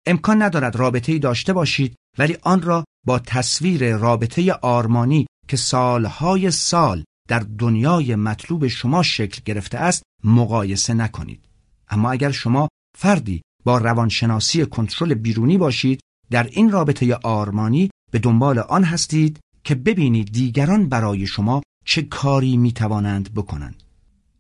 [0.08, 7.04] امکان ندارد رابطه داشته باشید ولی آن را با تصویر رابطه آرمانی که سالهای سال
[7.28, 11.46] در دنیای مطلوب شما شکل گرفته است مقایسه نکنید.
[11.90, 12.68] اما اگر شما
[12.98, 13.42] فردی
[13.78, 16.00] روانشناسی کنترل بیرونی باشید
[16.32, 22.58] در این رابطه آرمانی به دنبال آن هستید که ببینید دیگران برای شما چه کاری
[22.58, 23.84] می توانند بکنند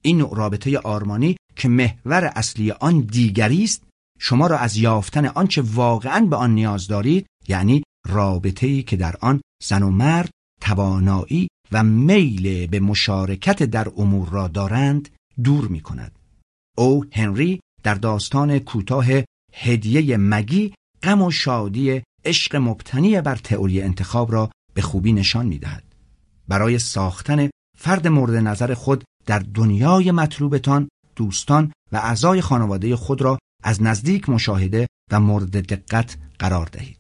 [0.01, 3.83] این نوع رابطه آرمانی که محور اصلی آن دیگری است
[4.19, 9.15] شما را از یافتن آنچه واقعا به آن نیاز دارید یعنی رابطه ای که در
[9.21, 10.29] آن زن و مرد
[10.61, 15.09] توانایی و میل به مشارکت در امور را دارند
[15.43, 16.11] دور می کند.
[16.77, 19.05] او هنری در داستان کوتاه
[19.53, 20.73] هدیه مگی
[21.03, 25.83] غم و شادی عشق مبتنی بر تئوری انتخاب را به خوبی نشان می‌دهد.
[26.47, 33.39] برای ساختن فرد مورد نظر خود در دنیای مطلوبتان دوستان و اعضای خانواده خود را
[33.63, 36.97] از نزدیک مشاهده و مورد دقت قرار دهید.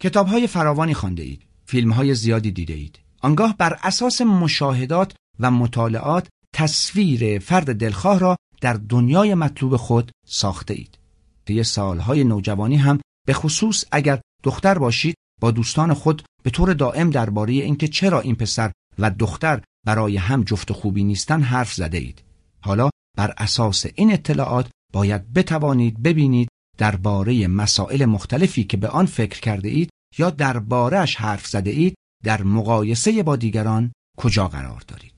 [0.00, 2.98] کتاب های فراوانی خانده اید فیلم های زیادی دیده اید.
[3.20, 10.74] آنگاه بر اساس مشاهدات و مطالعات تصویر فرد دلخواه را در دنیای مطلوب خود ساخته
[10.74, 10.98] اید.
[11.46, 17.10] طی سالهای نوجوانی هم به خصوص اگر دختر باشید با دوستان خود به طور دائم
[17.10, 22.22] درباره اینکه چرا این پسر و دختر برای هم جفت خوبی نیستن حرف زده اید.
[22.60, 26.48] حالا بر اساس این اطلاعات باید بتوانید ببینید
[26.78, 31.94] درباره مسائل مختلفی که به آن فکر کرده اید یا دربارهش حرف زده اید
[32.24, 35.12] در مقایسه با دیگران کجا قرار دارید.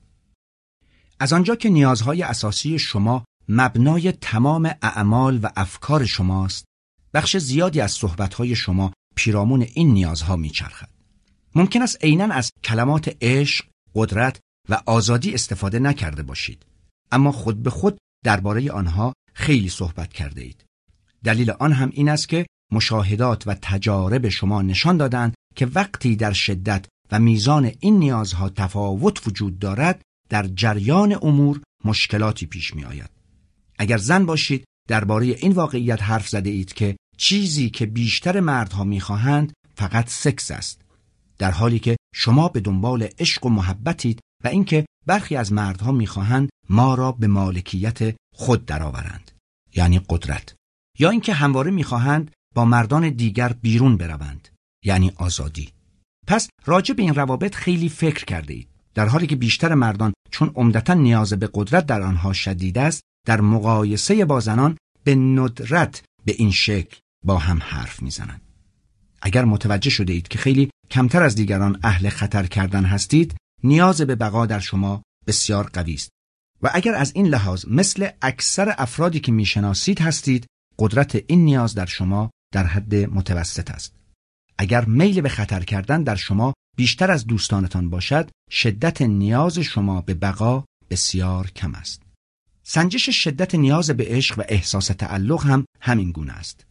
[1.19, 6.65] از آنجا که نیازهای اساسی شما مبنای تمام اعمال و افکار شماست،
[7.13, 10.89] بخش زیادی از صحبتهای شما پیرامون این نیازها میچرخد.
[11.55, 13.65] ممکن است عینا از کلمات عشق،
[13.95, 14.39] قدرت
[14.69, 16.65] و آزادی استفاده نکرده باشید،
[17.11, 20.65] اما خود به خود درباره آنها خیلی صحبت کرده اید.
[21.23, 26.33] دلیل آن هم این است که مشاهدات و تجارب شما نشان دادند که وقتی در
[26.33, 33.14] شدت و میزان این نیازها تفاوت وجود دارد در جریان امور مشکلاتی پیش می آید.
[33.77, 39.53] اگر زن باشید درباره این واقعیت حرف زده اید که چیزی که بیشتر مردها می‌خواهند
[39.75, 40.81] فقط سکس است.
[41.37, 46.49] در حالی که شما به دنبال عشق و محبتید و اینکه برخی از مردها می‌خواهند
[46.69, 49.31] ما را به مالکیت خود درآورند
[49.75, 50.55] یعنی قدرت.
[50.99, 54.47] یا اینکه همواره می‌خواهند با مردان دیگر بیرون بروند
[54.85, 55.69] یعنی آزادی.
[56.27, 58.69] پس راجع به این روابط خیلی فکر کرده اید.
[58.93, 63.41] در حالی که بیشتر مردان چون عمدتا نیاز به قدرت در آنها شدید است در
[63.41, 68.41] مقایسه با زنان به ندرت به این شکل با هم حرف می‌زنند.
[69.21, 74.15] اگر متوجه شده اید که خیلی کمتر از دیگران اهل خطر کردن هستید نیاز به
[74.15, 76.09] بقا در شما بسیار قوی است.
[76.61, 80.45] و اگر از این لحاظ مثل اکثر افرادی که می‌شناسید هستید
[80.79, 83.95] قدرت این نیاز در شما در حد متوسط است.
[84.57, 90.13] اگر میل به خطر کردن در شما بیشتر از دوستانتان باشد شدت نیاز شما به
[90.13, 92.04] بقا بسیار کم است.
[92.67, 96.65] سنجش شدت نیاز به عشق و احساس تعلق هم همین گونه است.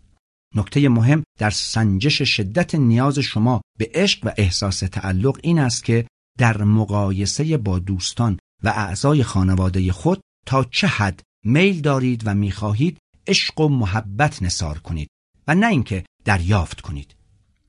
[0.56, 6.06] نکته مهم در سنجش شدت نیاز شما به عشق و احساس تعلق این است که
[6.38, 12.98] در مقایسه با دوستان و اعضای خانواده خود تا چه حد میل دارید و می‌خواهید
[13.26, 15.08] عشق و محبت نصار کنید
[15.48, 17.14] و نه اینکه دریافت کنید.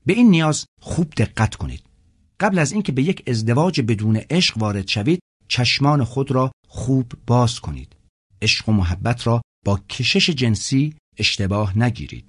[0.06, 1.82] به این نیاز خوب دقت کنید.
[2.40, 7.60] قبل از اینکه به یک ازدواج بدون عشق وارد شوید چشمان خود را خوب باز
[7.60, 7.95] کنید.
[8.46, 12.24] عشق و محبت را با کشش جنسی اشتباه نگیرید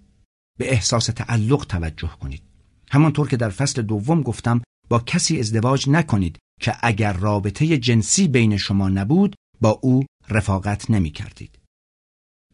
[0.60, 2.44] به احساس تعلق توجه کنید
[2.92, 8.58] همانطور که در فصل دوم گفتم با کسی ازدواج نکنید که اگر رابطه جنسی بین
[8.58, 11.60] شما نبود با او رفاقت نمی کردید.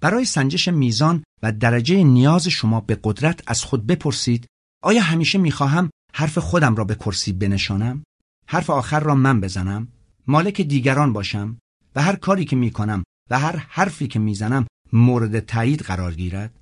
[0.01, 4.45] برای سنجش میزان و درجه نیاز شما به قدرت از خود بپرسید
[4.83, 8.03] آیا همیشه می‌خواهم حرف خودم را به کرسی بنشانم؟
[8.47, 9.87] حرف آخر را من بزنم؟
[10.27, 11.57] مالک دیگران باشم؟
[11.95, 13.03] و هر کاری که می‌کنم
[13.33, 16.59] و هر حرفی که می‌زنم مورد تایید قرار گیرد؟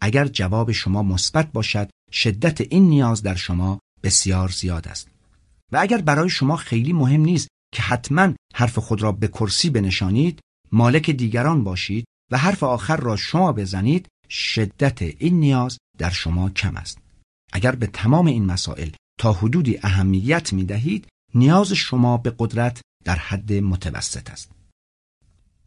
[0.00, 5.08] اگر جواب شما مثبت باشد شدت این نیاز در شما بسیار زیاد است.
[5.72, 10.40] و اگر برای شما خیلی مهم نیست که حتما حرف خود را به کرسی بنشانید
[10.72, 16.76] مالک دیگران باشید و حرف آخر را شما بزنید شدت این نیاز در شما کم
[16.76, 16.98] است.
[17.52, 23.16] اگر به تمام این مسائل تا حدودی اهمیت می دهید نیاز شما به قدرت در
[23.16, 24.59] حد متوسط است.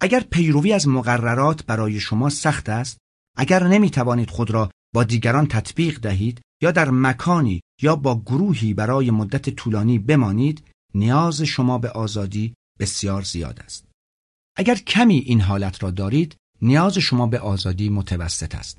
[0.04, 2.98] اگر پیروی از مقررات برای شما سخت است
[3.38, 8.74] اگر نمی توانید خود را با دیگران تطبیق دهید یا در مکانی یا با گروهی
[8.74, 10.64] برای مدت طولانی بمانید
[10.96, 13.86] نیاز شما به آزادی بسیار زیاد است.
[14.58, 18.78] اگر کمی این حالت را دارید نیاز شما به آزادی متوسط است.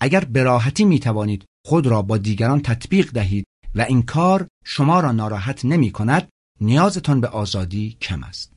[0.00, 3.44] اگر به راحتی می توانید خود را با دیگران تطبیق دهید
[3.74, 6.28] و این کار شما را ناراحت نمی کند
[6.60, 8.52] نیازتان به آزادی کم است.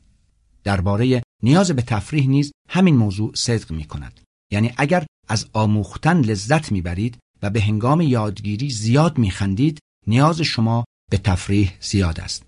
[0.63, 4.19] درباره نیاز به تفریح نیز همین موضوع صدق می کند
[4.51, 11.17] یعنی اگر از آموختن لذت می‌برید و به هنگام یادگیری زیاد میخندید نیاز شما به
[11.17, 12.43] تفریح زیاد است.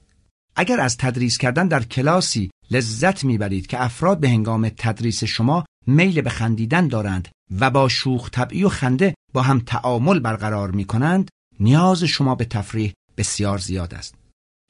[0.56, 6.22] اگر از تدریس کردن در کلاسی لذت می‌برید که افراد به هنگام تدریس شما میل
[6.22, 7.28] به خندیدن دارند
[7.60, 11.30] و با شوخ طبعی و خنده با هم تعامل برقرار می کنند
[11.60, 14.16] نیاز شما به تفریح بسیار زیاد است.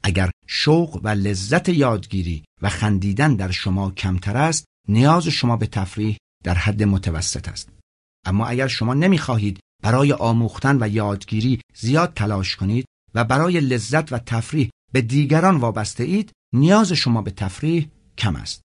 [0.07, 6.17] اگر شوق و لذت یادگیری و خندیدن در شما کمتر است نیاز شما به تفریح
[6.43, 7.69] در حد متوسط است.
[8.25, 12.85] اما اگر شما نمی‌خواهید برای آموختن و یادگیری زیاد تلاش کنید
[13.15, 17.87] و برای لذت و تفریح به دیگران وابسته اید نیاز شما به تفریح
[18.17, 18.61] کم است.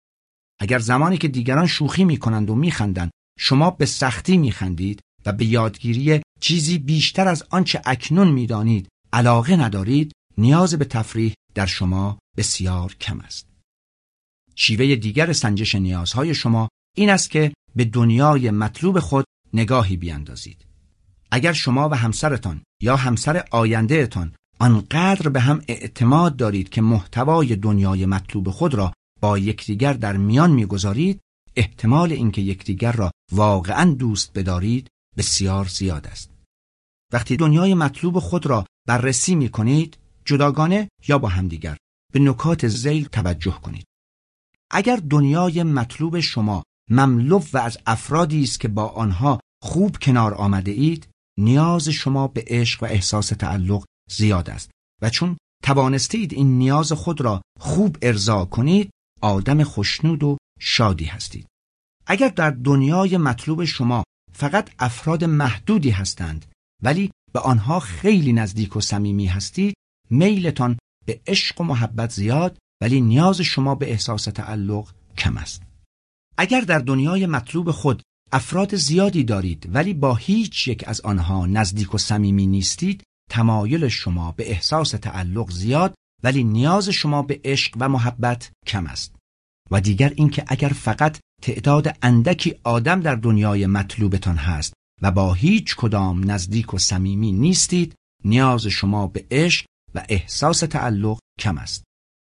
[0.60, 5.44] اگر زمانی که دیگران شوخی می کنند و میخندند شما به سختی میخندید و به
[5.44, 12.94] یادگیری چیزی بیشتر از آنچه اکنون می‌دانید علاقه ندارید نیاز به تفریح در شما بسیار
[12.94, 13.48] کم است
[14.54, 19.24] شیوه دیگر سنجش نیازهای شما این است که به دنیای مطلوب خود
[19.54, 20.66] نگاهی بیاندازید.
[21.30, 28.06] اگر شما و همسرتان یا همسر آیندهتان آنقدر به هم اعتماد دارید که محتوای دنیای
[28.06, 31.20] مطلوب خود را با یکدیگر در میان می‌گذارید
[31.56, 36.30] احتمال اینکه یکدیگر را واقعا دوست بدارید بسیار زیاد است
[37.12, 41.76] وقتی دنیای مطلوب خود را بررسی می کنید جداگانه یا با همدیگر.
[42.12, 43.84] به نکات زیل توجه کنید.
[44.70, 50.70] اگر دنیای مطلوب شما مملو و از افرادی است که با آنها خوب کنار آمده
[50.70, 51.08] اید
[51.38, 54.70] نیاز شما به عشق و احساس تعلق زیاد است.
[55.02, 61.46] و چون توانستید این نیاز خود را خوب ارضا کنید آدم خوشنود و شادی هستید.
[62.06, 66.46] اگر در دنیای مطلوب شما فقط افراد محدودی هستند
[66.82, 69.74] ولی به آنها خیلی نزدیک و صمیمی هستید
[70.12, 74.88] میلتان به عشق و محبت زیاد ولی نیاز شما به احساس تعلق
[75.18, 75.62] کم است.
[76.38, 78.02] اگر در دنیای مطلوب خود
[78.32, 84.32] افراد زیادی دارید ولی با هیچ یک از آنها نزدیک و صمیمی نیستید تمایل شما
[84.32, 89.14] به احساس تعلق زیاد ولی نیاز شما به عشق و محبت کم است.
[89.70, 95.76] و دیگر اینکه اگر فقط تعداد اندکی آدم در دنیای مطلوبتان هست و با هیچ
[95.76, 97.94] کدام نزدیک و صمیمی نیستید
[98.24, 101.84] نیاز شما به عشق و احساس تعلق کم است.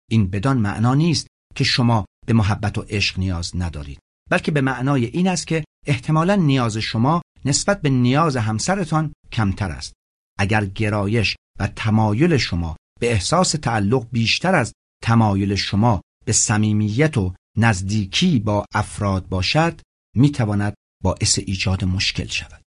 [0.10, 4.00] این بدان معنا نیست که شما به محبت و عشق نیاز ندارید
[4.30, 9.94] بلکه به معنای این است که احتمالا نیاز شما نسبت به نیاز همسرتان کمتر است.
[10.40, 17.34] اگر گرایش و تمایل شما به احساس تعلق بیشتر از تمایل شما به صمیمیت و
[17.58, 19.82] نزدیکی با افراد باشد
[20.16, 22.62] می تواند باعث ایجاد مشکل شود.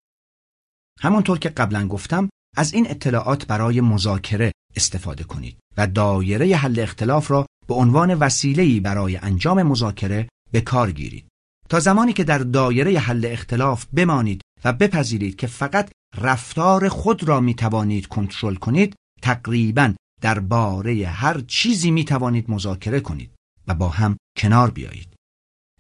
[1.00, 7.32] همانطور که قبلا گفتم از این اطلاعات برای مذاکره استفاده کنید و دایره حل اختلاف
[7.32, 11.26] را به عنوان وسیله‌ای برای انجام مذاکره به کار گیرید.
[11.70, 17.40] تا زمانی که در دایره حل اختلاف بمانید و بپذیرید که فقط رفتار خود را
[17.40, 23.32] می توانید کنترل کنید تقریبا درباره هر چیزی می توانید مذاکره کنید
[23.68, 25.14] و با هم کنار بیایید.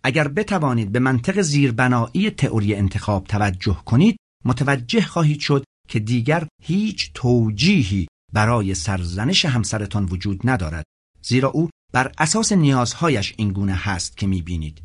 [0.03, 7.11] اگر بتوانید به منطق زیربنایی تئوری انتخاب توجه کنید متوجه خواهید شد که دیگر هیچ
[7.13, 10.86] توجیهی برای سرزنش همسرتان وجود ندارد.
[11.21, 14.84] زیرا او بر اساس نیازهایش این گونه هست که می‌بینید.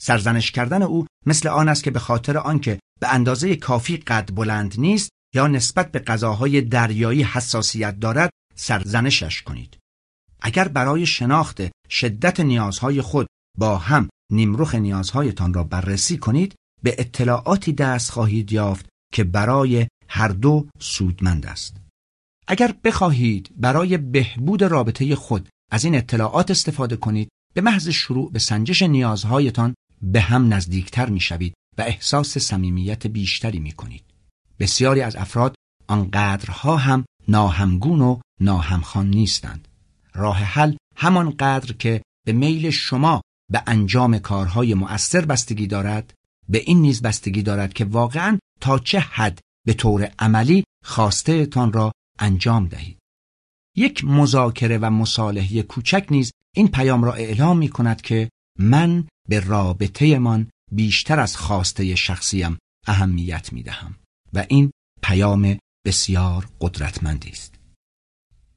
[0.00, 4.74] سرزنش کردن او مثل آن است که به خاطر آنکه به اندازه کافی قد بلند
[4.78, 9.78] نیست یا نسبت به غذاهای دریایی حساسیت دارد سرزنشش کنید.
[10.42, 13.26] اگر برای شناخت شدت نیازهای خود
[13.58, 20.28] با هم نیمروخ نیازهایتان را بررسی کنید به اطلاعاتی دست خواهید یافت که برای هر
[20.28, 21.83] دو سودمند است.
[22.46, 28.38] اگر بخواهید برای بهبود رابطه خود از این اطلاعات استفاده کنید به محض شروع به
[28.38, 34.04] سنجش نیازهایتان به هم نزدیکتر می شوید و احساس صمیمیت بیشتری می کنید.
[34.58, 35.54] بسیاری از افراد
[35.86, 39.68] آنقدرها هم ناهمگون و ناهمخوان نیستند.
[40.14, 43.20] راه حل همانقدر که به میل شما
[43.52, 46.14] به انجام کارهای مؤثر بستگی دارد
[46.48, 50.64] به این نیز بستگی دارد که واقعا تا چه حد به طور عملی
[51.50, 52.98] تان را انجام دهید.
[53.76, 59.40] یک مذاکره و مصالحه کوچک نیز این پیام را اعلام می کند که من به
[59.40, 63.96] رابطه من بیشتر از خواسته شخصیم اهمیت می دهم
[64.32, 64.70] و این
[65.02, 67.54] پیام بسیار قدرتمندی است.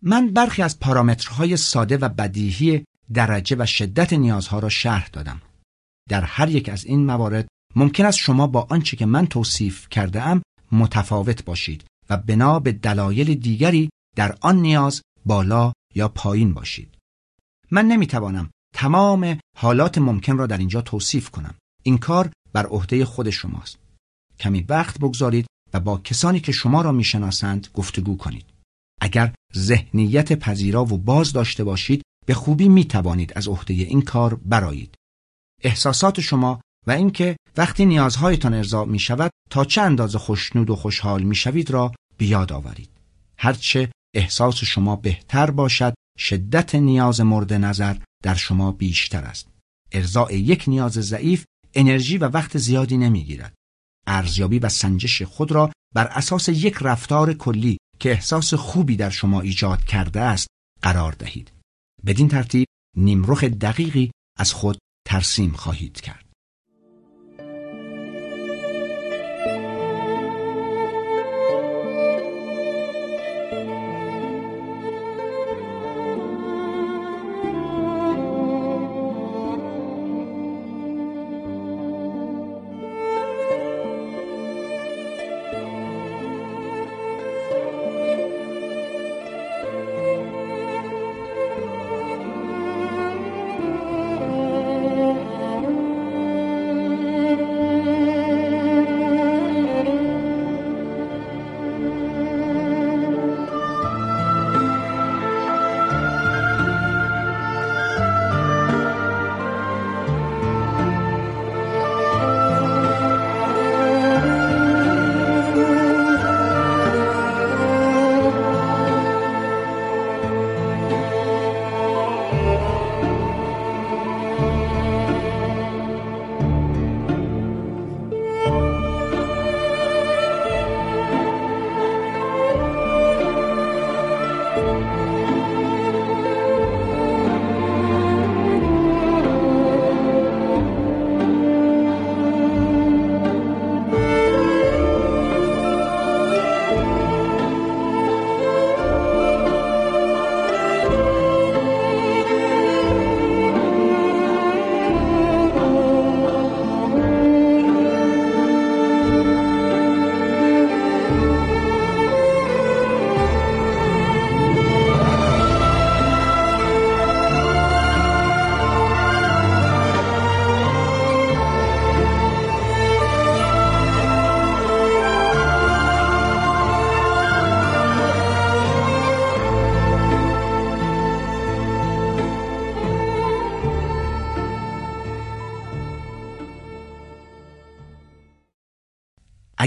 [0.01, 2.83] من برخی از پارامترهای ساده و بدیهی
[3.13, 5.41] درجه و شدت نیازها را شرح دادم.
[6.09, 10.21] در هر یک از این موارد ممکن است شما با آنچه که من توصیف کرده
[10.21, 10.41] ام
[10.71, 16.97] متفاوت باشید و بنا به دلایل دیگری در آن نیاز بالا یا پایین باشید.
[17.71, 21.55] من نمی‌توانم تمام حالات ممکن را در اینجا توصیف کنم.
[21.83, 23.77] این کار بر عهده خود شماست.
[24.39, 28.45] کمی وقت بگذارید و با کسانی که شما را می‌شناسند گفتگو کنید.
[29.01, 34.35] اگر ذهنیت پذیرا و باز داشته باشید به خوبی می توانید از عهده این کار
[34.35, 34.95] برایید.
[35.63, 41.23] احساسات شما و اینکه وقتی نیازهایتان ارضا می شود تا چه اندازه خوشنود و خوشحال
[41.23, 42.89] می شوید را بیاد آورید.
[43.37, 49.47] هرچه احساس شما بهتر باشد شدت نیاز مورد نظر در شما بیشتر است.
[49.91, 53.53] ارضاء یک نیاز ضعیف انرژی و وقت زیادی نمی‌گیرد.
[54.07, 59.41] ارزیابی و سنجش خود را بر اساس یک رفتار کلی که احساس خوبی در شما
[59.41, 60.47] ایجاد کرده است
[60.81, 61.51] قرار دهید.
[62.05, 62.67] بدین ترتیب
[62.97, 64.77] نیمرخ دقیقی از خود
[65.07, 66.26] ترسیم خواهید کرد.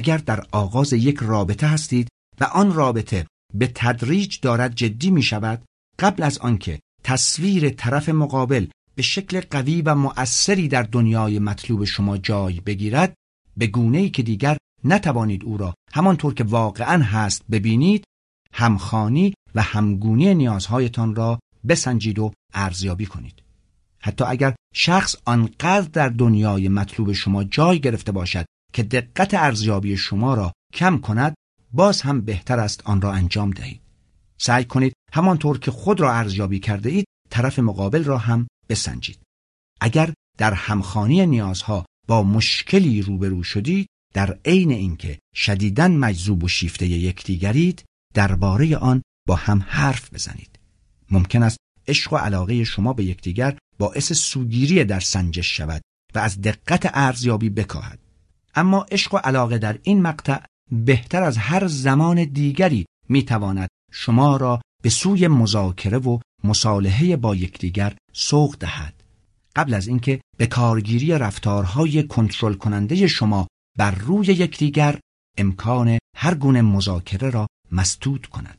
[0.01, 2.09] اگر در آغاز یک رابطه هستید
[2.41, 5.65] و آن رابطه به تدریج دارد جدی می شود
[5.99, 12.19] قبل از آنکه تصویر طرف مقابل به شکل قوی و مؤثری در دنیای مطلوب شما
[12.19, 13.15] جای بگیرد
[13.57, 18.05] به گونه‌ای که دیگر نتوانید او را همانطور که واقعا هست ببینید
[18.53, 21.39] همخانی و همگونی نیازهایتان را
[21.69, 23.43] بسنجید و ارزیابی کنید.
[24.03, 30.35] حتی اگر شخص آنقدر در دنیای مطلوب شما جای گرفته باشد که دقت ارزیابی شما
[30.35, 31.35] را کم کند
[31.73, 33.81] باز هم بهتر است آن را انجام دهید.
[34.39, 39.19] سعی کنید همانطور که خود را ارزیابی کرده اید طرف مقابل را هم بسنجید.
[39.81, 46.87] اگر در همخانی نیازها با مشکلی روبرو شدید در عین اینکه شدیداً مجذوب و شیفته
[46.87, 50.59] یکدیگرید درباره آن با هم حرف بزنید.
[51.11, 51.59] ممکن است
[51.89, 55.83] عشق و علاقه شما به یکدیگر باعث سوگیری در سنجش شود
[56.15, 57.99] و از دقت ارزیابی بکاهد.
[58.55, 60.39] اما عشق و علاقه در این مقطع
[60.73, 67.97] بهتر از هر زمان دیگری می‌تواند شما را به سوی مذاکره و مصالحه با یکدیگر
[68.13, 68.95] سوق دهد.
[69.57, 73.47] قبل از اینکه به کارگیری رفتارهای کنترل کننده شما
[73.79, 75.01] بر روی یکدیگر
[75.39, 78.59] امکان هر گونه مذاکره را مسدود کند.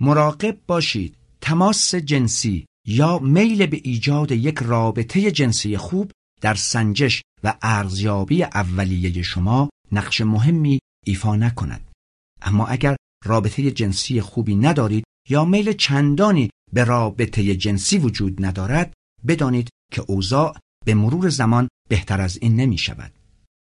[0.00, 6.10] مراقب باشید تماس جنسی یا میل به ایجاد یک رابطه جنسی خوب
[6.42, 11.90] در سنجش و ارزیابی اولیه شما نقش مهمی ایفا نکند.
[12.42, 18.92] اما اگر رابطه جنسی خوبی ندارید یا میل چندانی به رابطه جنسی وجود ندارد
[19.26, 23.12] بدانید که اوضاع به مرور زمان بهتر از این نمی شود.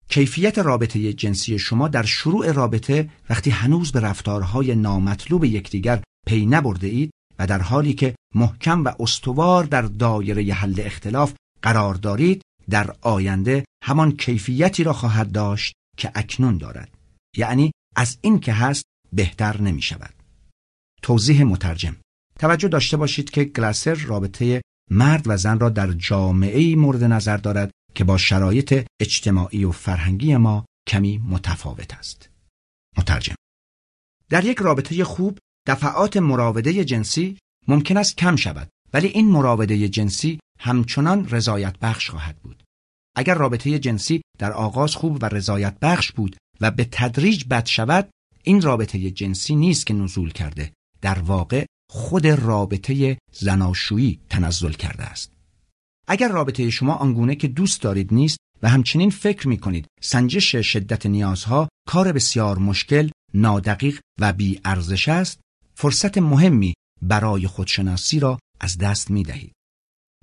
[0.09, 6.87] کیفیت رابطه جنسی شما در شروع رابطه وقتی هنوز به رفتارهای نامطلوب یکدیگر پی نبرده
[6.87, 12.95] اید و در حالی که محکم و استوار در دایره حل اختلاف قرار دارید در
[13.01, 16.97] آینده همان کیفیتی را خواهد داشت که اکنون دارد.
[17.37, 18.83] یعنی از این که هست
[19.13, 20.13] بهتر نمی شود
[21.01, 21.95] توضیح مترجم
[22.39, 24.61] توجه داشته باشید که گلاسر رابطه
[24.91, 30.37] مرد و زن را در جامعه مورد نظر دارد که با شرایط اجتماعی و فرهنگی
[30.37, 32.29] ما کمی متفاوت است.
[32.97, 33.35] مترجم
[34.29, 37.37] در یک رابطه خوب دفعات مراوده جنسی
[37.67, 38.69] ممکن است کم شود.
[38.93, 42.63] ولی این مراوده جنسی همچنان رضایت بخش خواهد بود.
[43.15, 48.09] اگر رابطه جنسی در آغاز خوب و رضایت بخش بود و به تدریج بد شود
[48.43, 55.31] این رابطه جنسی نیست که نزول کرده در واقع خود رابطه زناشویی تنزل کرده است
[56.07, 61.05] اگر رابطه شما آنگونه که دوست دارید نیست و همچنین فکر می کنید سنجش شدت
[61.05, 65.39] نیازها کار بسیار مشکل، نادقیق و بی ارزش است،
[65.75, 69.53] فرصت مهمی برای خودشناسی را از دست می دهید.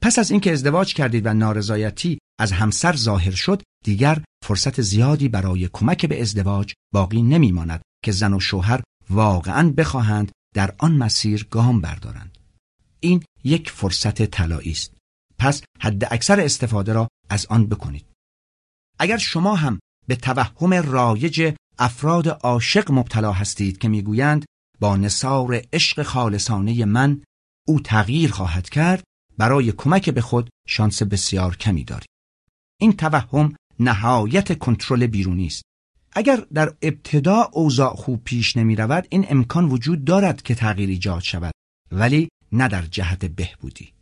[0.02, 5.68] پس از اینکه ازدواج کردید و نارضایتی از همسر ظاهر شد، دیگر فرصت زیادی برای
[5.72, 8.80] کمک به ازدواج باقی نمی ماند که زن و شوهر
[9.10, 12.38] واقعا بخواهند در آن مسیر گام بردارند.
[13.00, 14.92] این یک فرصت طلایی است.
[15.38, 18.06] پس حد اکثر استفاده را از آن بکنید.
[18.98, 24.44] اگر شما هم به توهم رایج افراد عاشق مبتلا هستید که می‌گویند
[24.80, 27.22] با نصار عشق خالصانه من
[27.68, 29.04] او تغییر خواهد کرد
[29.38, 32.08] برای کمک به خود شانس بسیار کمی دارید.
[32.80, 35.62] این توهم نهایت کنترل بیرونی است.
[36.12, 41.22] اگر در ابتدا اوضاع خوب پیش نمی رود این امکان وجود دارد که تغییر ایجاد
[41.22, 41.52] شود
[41.92, 43.92] ولی نه در جهت بهبودی.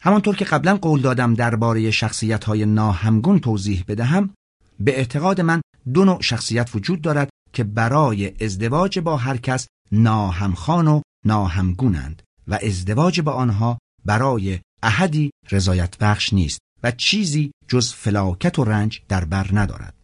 [0.00, 4.34] همانطور که قبلا قول دادم درباره شخصیت های ناهمگون توضیح بدهم
[4.80, 5.60] به اعتقاد من
[5.94, 12.58] دو نوع شخصیت وجود دارد که برای ازدواج با هر کس ناهمخان و ناهمگونند و
[12.62, 19.24] ازدواج با آنها برای احدی رضایت بخش نیست و چیزی جز فلاکت و رنج در
[19.24, 19.94] بر ندارد.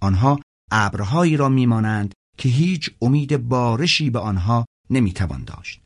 [0.00, 0.40] آنها
[0.70, 5.80] ابرهایی را میمانند که هیچ امید بارشی به آنها نمی‌توان داشت.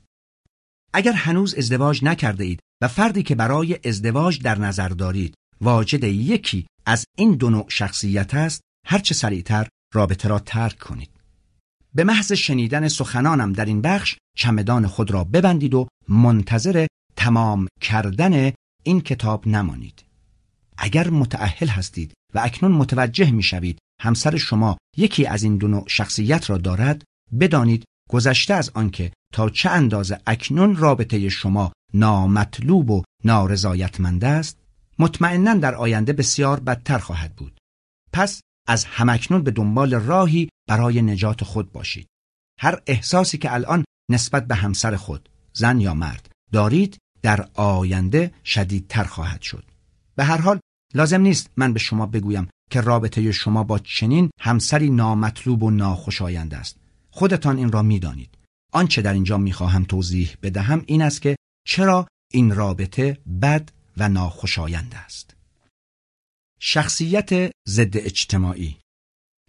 [0.93, 6.67] اگر هنوز ازدواج نکرده اید و فردی که برای ازدواج در نظر دارید واجد یکی
[6.87, 11.20] از این دو نوع شخصیت است هرچه سریعتر رابطه را ترک کنید.
[11.95, 16.86] به محض شنیدن سخنانم در این بخش چمدان خود را ببندید و منتظر
[17.16, 20.05] تمام کردن این کتاب نمانید.
[20.78, 25.84] اگر متأهل هستید و اکنون متوجه می شوید همسر شما یکی از این دو نوع
[25.88, 27.05] شخصیت را دارد
[27.41, 34.59] بدانید گذشته از آنکه تا چه اندازه اکنون رابطه شما نامطلوب و نارضایتمند است
[34.99, 37.59] مطمئنا در آینده بسیار بدتر خواهد بود.
[38.12, 42.07] پس از همکنون به دنبال راهی برای نجات خود باشید.
[42.61, 49.05] هر احساسی که الان نسبت به همسر خود زن یا مرد دارید در آینده شدیدتر
[49.05, 49.64] خواهد شد.
[50.16, 50.61] به هر حال
[50.95, 56.55] لازم نیست من به شما بگویم که رابطه شما با چنین همسری نامطلوب و ناخوشایند
[56.55, 56.77] است.
[57.11, 58.39] خودتان این را می‌دانید.
[58.73, 64.95] آنچه در اینجا می‌خواهم توضیح بدهم این است که چرا این رابطه بد و ناخوشایند
[65.05, 65.37] است.
[66.61, 68.77] شخصیت ضد اجتماعی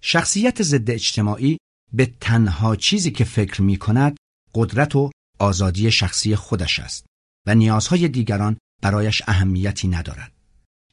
[0.02, 1.58] شخصیت ضد اجتماعی
[1.94, 4.18] به تنها چیزی که فکر می کند
[4.56, 7.06] قدرت و آزادی شخصی خودش است
[7.48, 10.32] و نیازهای دیگران برایش اهمیتی ندارد.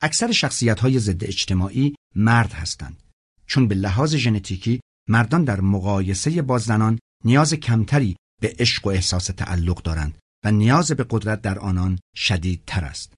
[0.02, 3.02] اکثر شخصیت های ضد اجتماعی مرد هستند
[3.46, 9.24] چون به لحاظ ژنتیکی مردان در مقایسه با زنان نیاز کمتری به عشق و احساس
[9.24, 13.14] تعلق دارند و نیاز به قدرت در آنان شدیدتر است.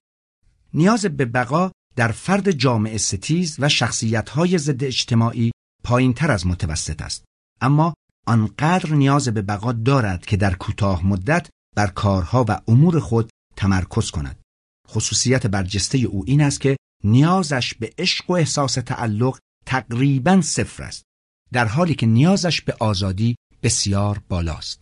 [0.73, 5.51] نیاز به بقا در فرد جامعه ستیز و شخصیت های ضد اجتماعی
[5.83, 7.23] پایین تر از متوسط است.
[7.61, 7.93] اما
[8.27, 14.11] آنقدر نیاز به بقا دارد که در کوتاه مدت بر کارها و امور خود تمرکز
[14.11, 14.39] کند.
[14.87, 21.03] خصوصیت برجسته او این است که نیازش به عشق و احساس تعلق تقریبا صفر است
[21.51, 24.81] در حالی که نیازش به آزادی بسیار بالاست.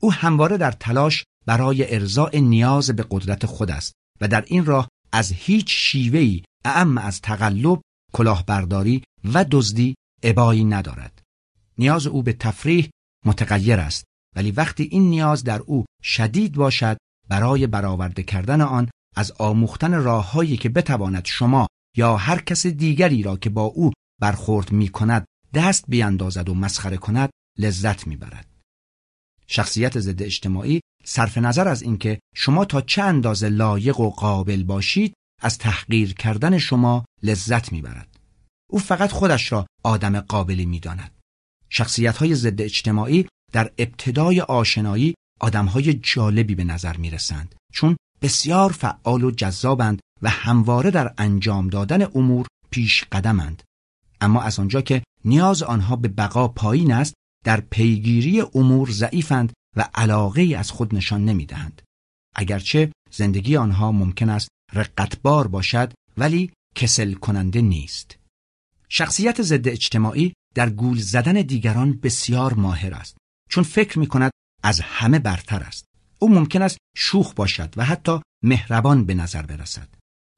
[0.00, 4.88] او همواره در تلاش برای ارضاء نیاز به قدرت خود است و در این راه
[5.12, 7.80] از هیچ شیوهی اعم از تقلب
[8.12, 9.02] کلاهبرداری
[9.34, 11.22] و دزدی ابایی ندارد
[11.78, 12.88] نیاز او به تفریح
[13.26, 14.04] متغیر است
[14.36, 16.96] ولی وقتی این نیاز در او شدید باشد
[17.28, 21.66] برای برآورده کردن آن از آموختن راههایی که بتواند شما
[21.96, 25.24] یا هر کس دیگری را که با او برخورد می کند
[25.54, 28.46] دست بیاندازد و مسخره کند لذت می‌برد.
[29.46, 35.14] شخصیت ضد اجتماعی صرف نظر از اینکه شما تا چه اندازه لایق و قابل باشید
[35.42, 38.11] از تحقیر کردن شما لذت می‌برد.
[38.72, 41.10] او فقط خودش را آدم قابلی می‌داند.
[41.70, 47.96] شخصیت های ضد اجتماعی در ابتدای آشنایی آدم های جالبی به نظر می رسند چون
[48.22, 53.62] بسیار فعال و جذابند و همواره در انجام دادن امور پیش قدمند.
[54.20, 59.88] اما از آنجا که نیاز آنها به بقا پایین است در پیگیری امور ضعیفند و
[59.94, 61.82] علاقه از خود نشان نمی دهند.
[62.36, 68.21] اگرچه زندگی آنها ممکن است رقتبار باشد ولی کسل کننده نیست.
[68.94, 73.16] شخصیت ضد اجتماعی در گول زدن دیگران بسیار ماهر است
[73.50, 74.30] چون فکر می کند
[74.62, 75.84] از همه برتر است.
[76.18, 79.88] او ممکن است شوخ باشد و حتی مهربان به نظر برسد.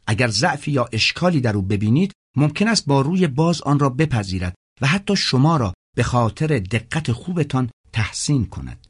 [0.06, 4.54] اگر ضعفی یا اشکالی در او ببینید ممکن است با روی باز آن را بپذیرد
[4.80, 8.86] و حتی شما را به خاطر دقت خوبتان تحسین کند.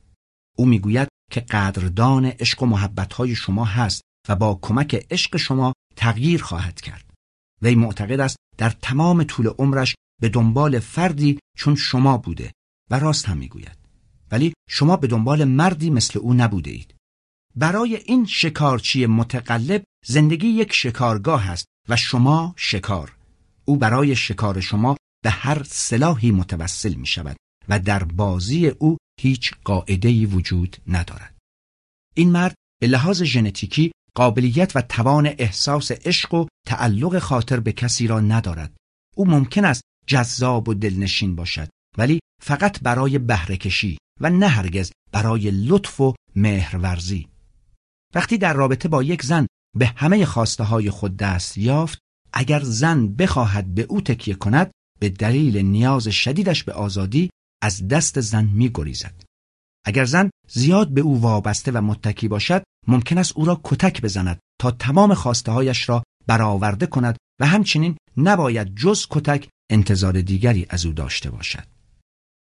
[0.57, 6.43] او می‌گوید که قدردان عشق و محبتهای شما هست و با کمک عشق شما تغییر
[6.43, 7.04] خواهد کرد.
[7.65, 12.53] وی معتقد است در تمام طول عمرش به دنبال فردی چون شما بوده
[12.91, 13.79] و راست هم می‌گوید.
[14.31, 16.95] ولی شما به دنبال مردی مثل او نبوده اید.
[17.57, 23.17] برای این شکارچی متقلب زندگی یک شکارگاه است و شما شکار.
[23.65, 27.37] او برای شکار شما به هر سلاحی متوسل می شود
[27.69, 31.35] و در بازی او هیچ قاعده وجود ندارد.
[32.15, 38.07] این مرد به لحاظ ژنتیکی قابلیت و توان احساس عشق و تعلق خاطر به کسی
[38.07, 38.77] را ندارد.
[39.17, 41.69] او ممکن است جذاب و دلنشین باشد
[41.99, 47.29] ولی فقط برای بهرهکشی و نه هرگز برای لطف و مهرورزی.
[48.15, 49.47] وقتی در رابطه با یک زن
[49.77, 51.99] به همه خواسته های خود دست یافت
[52.33, 54.71] اگر زن بخواهد به او تکیه کند
[55.01, 57.31] به دلیل نیاز شدیدش به آزادی
[57.63, 59.23] از دست زن می گریزد.
[59.85, 64.39] اگر زن زیاد به او وابسته و متکی باشد ممکن است او را کتک بزند
[64.61, 70.87] تا تمام خواسته هایش را برآورده کند و همچنین نباید جز کتک انتظار دیگری از
[70.87, 71.65] او داشته باشد.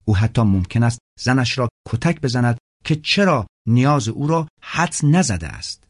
[0.04, 5.48] او حتی ممکن است زنش را کتک بزند که چرا نیاز او را حد نزده
[5.48, 5.84] است.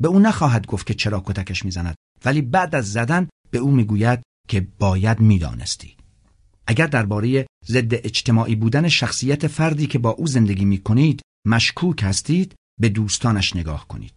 [0.00, 1.94] به او نخواهد گفت که چرا کتکش می‌زند
[2.24, 5.96] ولی بعد از زدن به او می‌گوید که باید می‌دانستی.
[6.66, 12.54] اگر درباره ضد اجتماعی بودن شخصیت فردی که با او زندگی می کنید مشکوک هستید
[12.80, 14.12] به دوستانش نگاه کنید.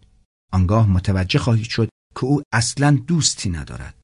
[0.52, 3.94] آنگاه متوجه خواهید شد که او اصلا دوستی ندارد.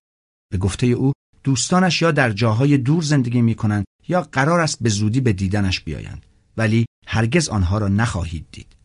[0.52, 1.12] به گفته او
[1.44, 5.80] دوستانش یا در جاهای دور زندگی می کنند یا قرار است به زودی به دیدنش
[5.80, 6.26] بیایند
[6.56, 8.76] ولی هرگز آنها را نخواهید دید.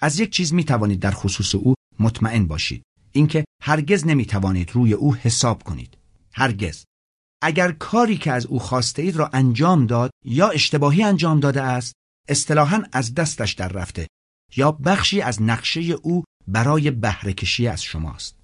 [0.00, 2.82] از یک چیز می توانید در خصوص او مطمئن باشید
[3.12, 5.96] اینکه هرگز نمی توانید روی او حساب کنید.
[6.32, 6.84] هرگز
[7.42, 11.92] اگر کاری که از او خواسته اید را انجام داد یا اشتباهی انجام داده است
[12.28, 14.06] اصطلاحا از دستش در رفته
[14.56, 18.39] یا بخشی از نقشه او برای بهرهکشی از شماست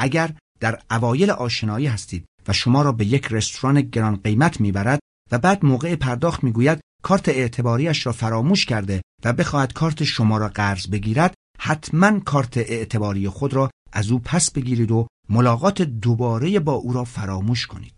[0.00, 5.00] اگر در اوایل آشنایی هستید و شما را به یک رستوران گران قیمت می‌برد
[5.32, 10.48] و بعد موقع پرداخت می‌گوید کارت اعتباریش را فراموش کرده و بخواهد کارت شما را
[10.48, 16.72] قرض بگیرد حتما کارت اعتباری خود را از او پس بگیرید و ملاقات دوباره با
[16.72, 17.94] او را فراموش کنید.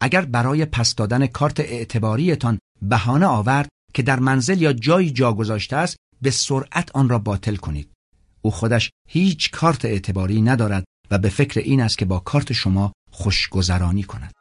[0.00, 5.76] اگر برای پس دادن کارت اعتباریتان بهانه آورد که در منزل یا جایی جا گذاشته
[5.76, 7.90] است به سرعت آن را باطل کنید.
[8.42, 12.92] او خودش هیچ کارت اعتباری ندارد و به فکر این است که با کارت شما
[13.10, 14.32] خوشگذرانی کند.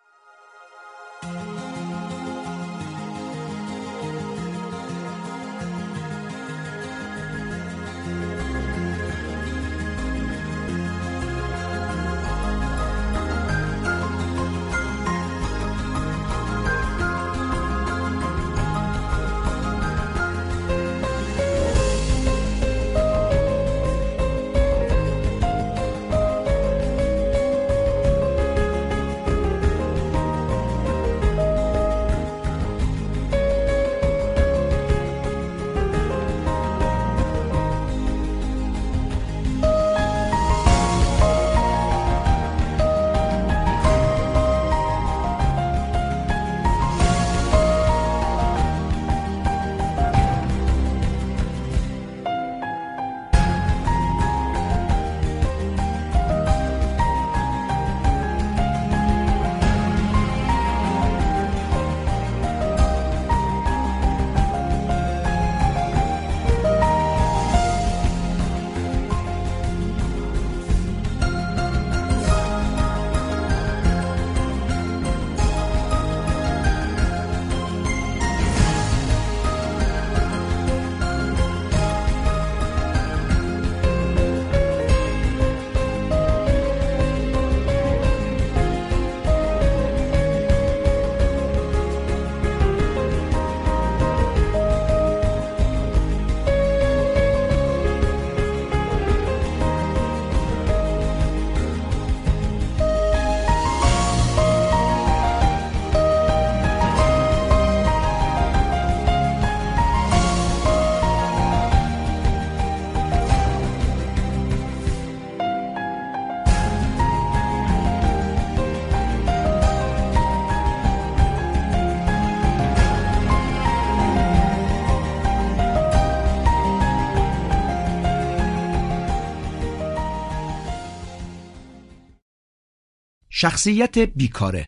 [133.36, 134.66] شخصیت بیکاره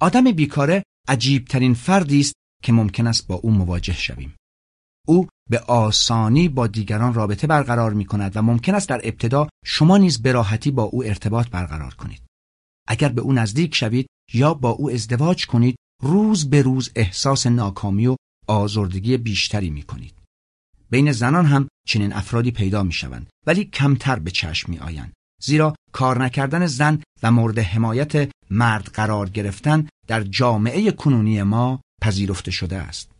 [0.00, 4.36] آدم بیکاره عجیبترین فردی است که ممکن است با او مواجه شویم.
[5.06, 9.98] او به آسانی با دیگران رابطه برقرار می کند و ممکن است در ابتدا شما
[9.98, 12.22] نیز به راحتی با او ارتباط برقرار کنید.
[12.88, 18.06] اگر به او نزدیک شوید یا با او ازدواج کنید روز به روز احساس ناکامی
[18.06, 18.16] و
[18.46, 20.14] آزردگی بیشتری می کنید.
[20.90, 25.12] بین زنان هم چنین افرادی پیدا می شوند ولی کمتر به چشم می آیند.
[25.42, 32.50] زیرا کار نکردن زن و مورد حمایت مرد قرار گرفتن در جامعه کنونی ما پذیرفته
[32.50, 33.10] شده است.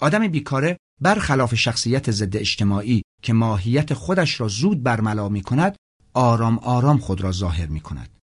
[0.00, 5.76] آدم بیکاره برخلاف شخصیت ضد اجتماعی که ماهیت خودش را زود برملا می کند
[6.14, 8.18] آرام آرام خود را ظاهر می کند.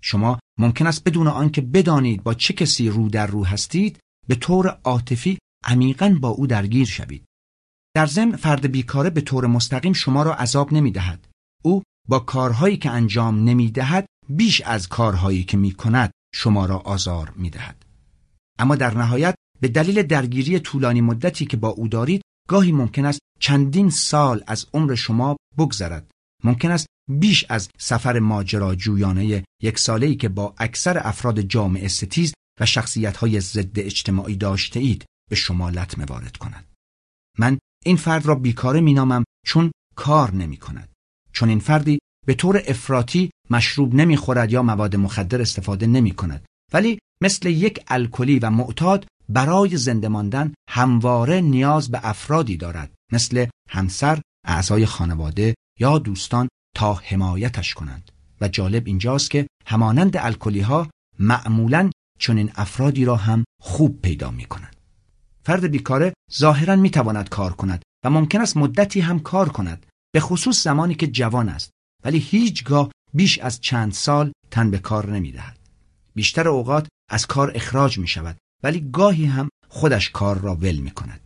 [0.00, 3.98] شما ممکن است بدون آنکه بدانید با چه کسی رو در رو هستید
[4.28, 7.24] به طور عاطفی عمیقا با او درگیر شوید.
[7.94, 11.28] در ضمن فرد بیکاره به طور مستقیم شما را عذاب نمی دهد.
[11.62, 16.78] او با کارهایی که انجام نمی دهد بیش از کارهایی که می کند شما را
[16.78, 17.84] آزار می دهد.
[18.58, 23.20] اما در نهایت به دلیل درگیری طولانی مدتی که با او دارید گاهی ممکن است
[23.40, 26.10] چندین سال از عمر شما بگذرد.
[26.44, 32.66] ممکن است بیش از سفر ماجراجویانه یک ساله‌ای که با اکثر افراد جامعه ستیز و
[32.66, 36.64] شخصیت‌های ضد اجتماعی داشته اید به شما لطمه وارد کند.
[37.38, 40.88] من این فرد را بیکاره مینامم چون کار نمی کند.
[41.38, 46.98] چون این فردی به طور افراطی مشروب نمی‌خورد یا مواد مخدر استفاده نمی کند ولی
[47.22, 52.92] مثل یک الکلی و معتاد برای زنده ماندن همواره نیاز به افرادی دارد.
[53.12, 58.12] مثل همسر، اعضای خانواده یا دوستان تا حمایتش کنند.
[58.40, 64.44] و جالب اینجاست که همانند الکلی ها معمولا چنین افرادی را هم خوب پیدا می
[64.44, 64.76] کنند.
[65.42, 69.86] فرد بیکاره ظاهرا می تواند کار کند و ممکن است مدتی هم کار کند.
[70.18, 71.70] به خصوص زمانی که جوان است
[72.04, 75.58] ولی هیچگاه بیش از چند سال تن به کار نمی دهد.
[76.14, 80.90] بیشتر اوقات از کار اخراج می شود ولی گاهی هم خودش کار را ول می
[80.90, 81.20] کند.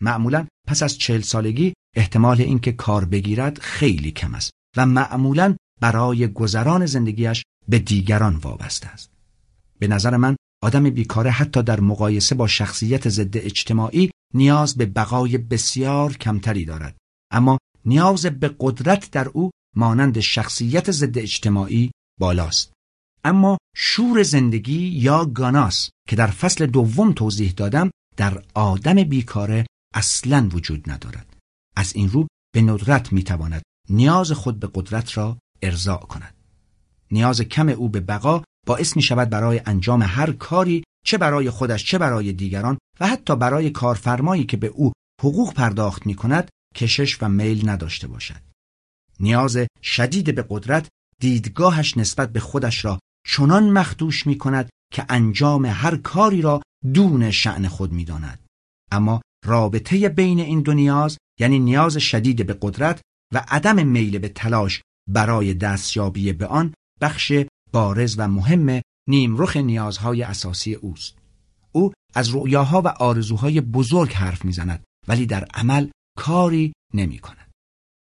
[0.00, 6.28] معمولا پس از چهل سالگی احتمال اینکه کار بگیرد خیلی کم است و معمولا برای
[6.28, 9.10] گذران زندگیش به دیگران وابسته است.
[9.78, 15.38] به نظر من آدم بیکاره حتی در مقایسه با شخصیت ضد اجتماعی نیاز به بقای
[15.38, 16.96] بسیار کمتری دارد
[17.32, 21.90] اما نیاز به قدرت در او مانند شخصیت ضد اجتماعی
[22.20, 22.72] بالاست.
[23.24, 30.48] اما شور زندگی یا گاناس که در فصل دوم توضیح دادم در آدم بیکاره اصلا
[30.52, 31.36] وجود ندارد.
[31.76, 36.34] از این رو به ندرت می‌تواند نیاز خود به قدرت را ارضاع کند.
[37.10, 41.84] نیاز کم او به بقا باعث می شود برای انجام هر کاری چه برای خودش
[41.84, 47.22] چه برای دیگران و حتی برای کارفرمایی که به او حقوق پرداخت می کند کشش
[47.22, 48.42] و میل نداشته باشد
[49.20, 50.88] نیاز شدید به قدرت
[51.20, 56.62] دیدگاهش نسبت به خودش را چنان مخدوش می کند که انجام هر کاری را
[56.94, 58.46] دون شعن خود می داند.
[58.92, 63.00] اما رابطه بین این دو نیاز یعنی نیاز شدید به قدرت
[63.34, 67.32] و عدم میل به تلاش برای دستیابی به آن بخش
[67.72, 71.18] بارز و مهم نیمرخ نیازهای اساسی اوست.
[71.72, 77.50] او از رؤیاها و آرزوهای بزرگ حرف می‌زند ولی در عمل کاری نمی کند.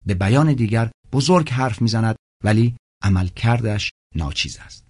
[0.05, 4.85] به بیان دیگر بزرگ حرف می‌زند ولی عمل کردش ناچیز است.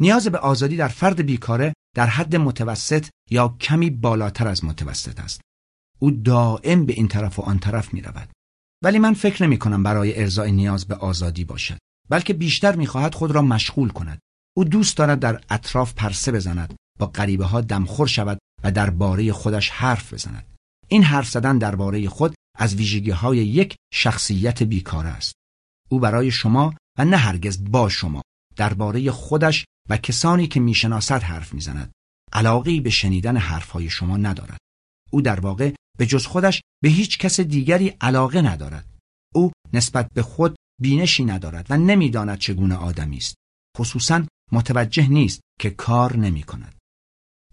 [0.00, 5.40] نیاز به آزادی در فرد بیکاره در حد متوسط یا کمی بالاتر از متوسط است.
[5.98, 8.28] او دائم به این طرف و آن طرف می رود.
[8.82, 11.78] ولی من فکر نمی کنم برای ارزای نیاز به آزادی باشد.
[12.08, 14.18] بلکه بیشتر می خواهد خود را مشغول کند.
[14.56, 19.70] او دوست دارد در اطراف پرسه بزند، با غریبه ها دمخور شود و درباره خودش
[19.70, 20.55] حرف بزند.
[20.88, 25.34] این حرف زدن درباره خود از ویژگی های یک شخصیت بیکاره است.
[25.90, 28.22] او برای شما و نه هرگز با شما
[28.56, 31.92] درباره خودش و کسانی که می‌شناسد حرف می‌زند.
[32.32, 34.58] علاقه به شنیدن حرفهای شما ندارد.
[35.10, 38.96] او در واقع به جز خودش به هیچ کس دیگری علاقه ندارد.
[39.34, 43.34] او نسبت به خود بینشی ندارد و نمی‌داند چگونه آدمی است.
[43.78, 46.74] خصوصا متوجه نیست که کار نمی کند.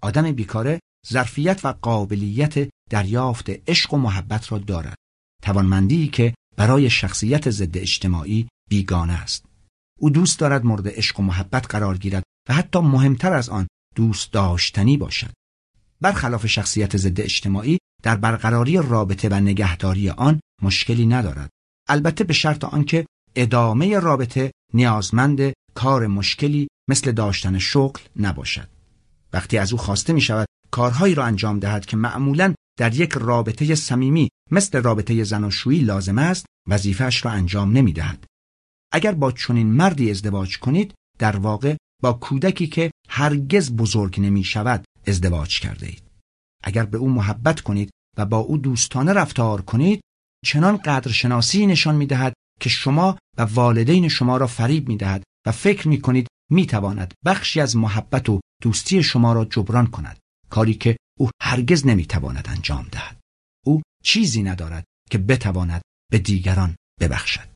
[0.02, 4.96] آدم بیکاره ظرفیت و قابلیت دریافت عشق و محبت را دارد.
[5.44, 9.46] توانمندی که برای شخصیت ضد اجتماعی بیگانه است.
[10.00, 14.32] او دوست دارد مورد عشق و محبت قرار گیرد و حتی مهمتر از آن دوست
[14.32, 15.34] داشتنی باشد.
[16.02, 21.50] برخلاف شخصیت ضد اجتماعی در برقراری رابطه و نگهداری آن مشکلی ندارد.
[21.90, 23.06] البته به شرط آنکه
[23.36, 28.70] ادامه رابطه نیازمند کار مشکلی مثل داشتن شغل نباشد.
[29.34, 33.76] وقتی از او خواسته می شود کارهایی را انجام دهد که معمولا در یک رابطه
[33.76, 38.26] صمیمی مثل رابطه زناشویی لازم است وظیفهش را انجام نمی دهد.
[38.92, 44.86] اگر با چنین مردی ازدواج کنید در واقع با کودکی که هرگز بزرگ نمی شود
[45.08, 46.04] ازدواج کرده اید.
[46.64, 50.02] اگر به او محبت کنید و با او دوستانه رفتار کنید
[50.46, 55.52] چنان قدرشناسی نشان می دهد که شما و والدین شما را فریب می دهد و
[55.52, 60.18] فکر می کنید می تواند بخشی از محبت و دوستی شما را جبران کند
[60.50, 63.20] کاری که او هرگز نمی تواند انجام دهد
[63.66, 65.82] او چیزی ندارد که بتواند
[66.12, 67.54] به دیگران ببخشد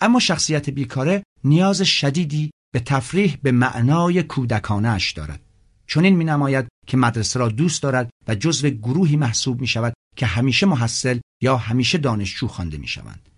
[0.00, 5.40] اما شخصیت بیکاره نیاز شدیدی به تفریح به معنای کودکانش دارد
[5.86, 9.94] چون این می نماید که مدرسه را دوست دارد و جزو گروهی محسوب می شود
[10.16, 13.28] که همیشه محصل یا همیشه دانشجو خوانده می شوند.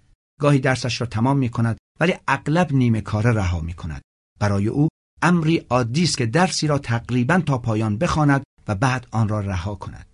[0.40, 4.02] گاهی درسش را تمام می کند ولی اغلب نیمه کاره رها می کند.
[4.40, 4.88] برای او
[5.22, 9.74] امری عادی است که درسی را تقریبا تا پایان بخواند و بعد آن را رها
[9.74, 10.06] کند.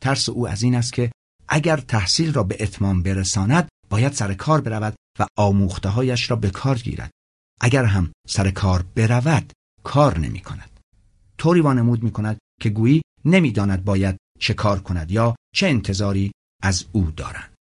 [0.00, 1.12] ترس او از این است که
[1.48, 6.78] اگر تحصیل را به اتمام برساند باید سر کار برود و آموختههایش را به کار
[6.78, 7.10] گیرد.
[7.60, 9.52] اگر هم سر کار برود
[9.82, 10.80] کار نمی کند.
[11.38, 16.84] طوری وانمود می کند که گویی نمی‌داند باید چه کار کند یا چه انتظاری از
[16.92, 17.54] او دارند.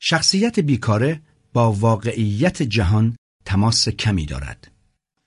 [0.00, 1.22] شخصیت بیکاره
[1.52, 4.70] با واقعیت جهان تماس کمی دارد.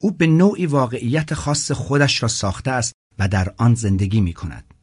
[0.02, 4.74] او به نوعی واقعیت خاص خودش را ساخته است و در آن زندگی می کند.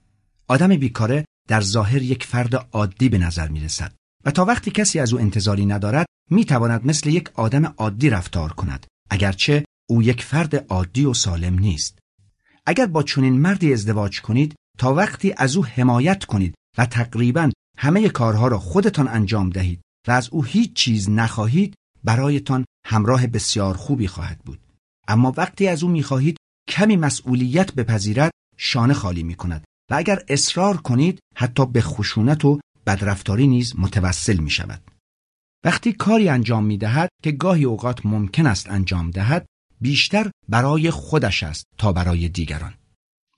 [0.49, 3.93] آدم بیکاره در ظاهر یک فرد عادی به نظر می رسد
[4.25, 8.53] و تا وقتی کسی از او انتظاری ندارد می تواند مثل یک آدم عادی رفتار
[8.53, 11.99] کند اگرچه او یک فرد عادی و سالم نیست.
[12.67, 18.09] اگر با چنین مردی ازدواج کنید تا وقتی از او حمایت کنید و تقریبا همه
[18.09, 21.75] کارها را خودتان انجام دهید و از او هیچ چیز نخواهید
[22.05, 24.61] برایتان همراه بسیار خوبی خواهد بود
[25.09, 26.37] اما وقتی از او می‌خواهید
[26.69, 32.61] کمی مسئولیت بپذیرد شانه خالی می کند و اگر اصرار کنید حتی به خشونت و
[32.87, 34.83] بدرفتاری نیز متوسل می شود.
[35.65, 39.47] وقتی کاری انجام می دهد که گاهی اوقات ممکن است انجام دهد
[39.81, 42.75] بیشتر برای خودش است تا برای دیگران.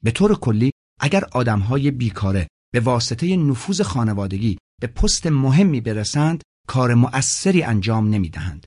[0.02, 0.70] به طور کلی
[1.00, 8.28] اگر آدمهای بیکاره به واسطه نفوذ خانوادگی به پست مهمی برسند کار مؤثری انجام نمی
[8.28, 8.66] دهند.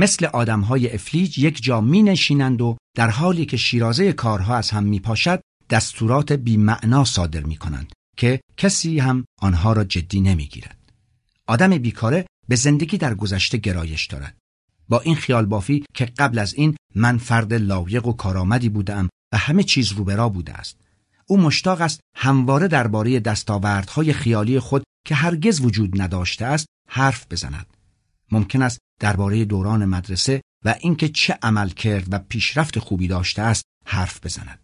[0.00, 4.84] مثل آدمهای افلیج یک جا می نشینند و در حالی که شیرازه کارها از هم
[4.84, 5.40] می پاشد
[5.70, 10.78] دستورات بیمعنا صادر می کنند که کسی هم آنها را جدی نمی گیرد.
[11.46, 14.36] آدم بیکاره به زندگی در گذشته گرایش دارد.
[14.88, 19.36] با این خیال بافی که قبل از این من فرد لایق و کارآمدی بودم و
[19.36, 20.76] همه چیز روبرا بوده است
[21.26, 27.66] او مشتاق است همواره درباره دستاوردهای خیالی خود که هرگز وجود نداشته است حرف بزند
[28.32, 33.64] ممکن است درباره دوران مدرسه و اینکه چه عمل کرد و پیشرفت خوبی داشته است
[33.86, 34.58] حرف بزند.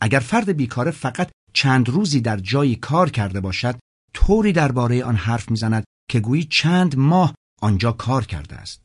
[0.00, 3.78] اگر فرد بیکاره فقط چند روزی در جایی کار کرده باشد
[4.14, 8.80] طوری درباره آن حرف می‌زند که گویی چند ماه آنجا کار کرده است.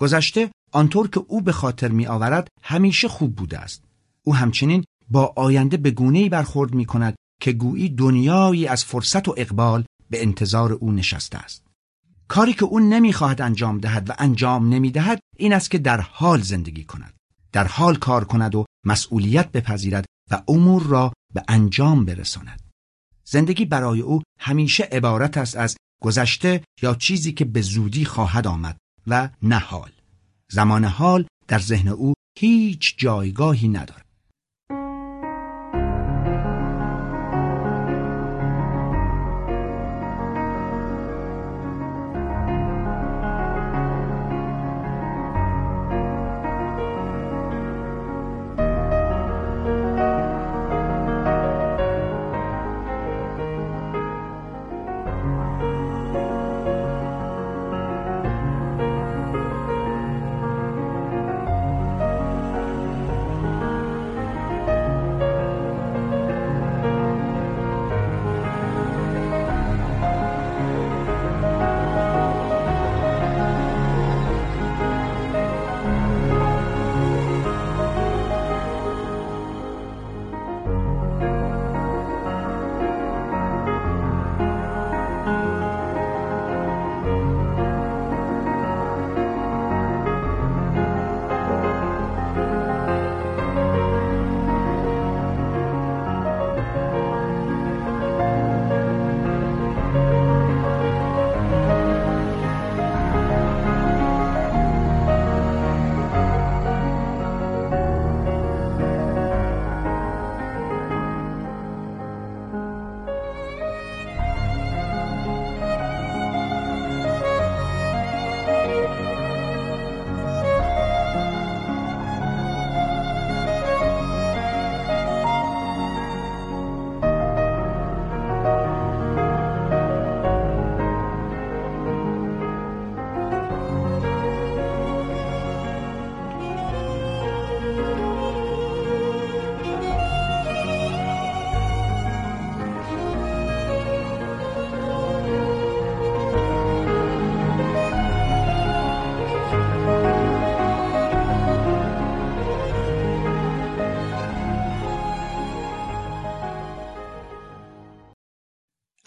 [0.00, 3.84] گذشته آنطور که او به خاطر می آورد همیشه خوب بوده است.
[4.22, 9.34] او همچنین با آینده به گونه‌ای برخورد می کند که گویی دنیایی از فرصت و
[9.36, 11.69] اقبال به انتظار او نشسته است.
[12.30, 16.84] کاری که او نمی‌خواهد انجام دهد و انجام نمی‌دهد این است که در حال زندگی
[16.84, 17.14] کند.
[17.52, 22.60] در حال کار کند و مسئولیت بپذیرد و امور را به انجام برساند.
[23.24, 28.76] زندگی برای او همیشه عبارت است از گذشته یا چیزی که به زودی خواهد آمد
[29.06, 29.90] و نه حال.
[30.50, 34.06] زمان حال در ذهن او هیچ جایگاهی ندارد.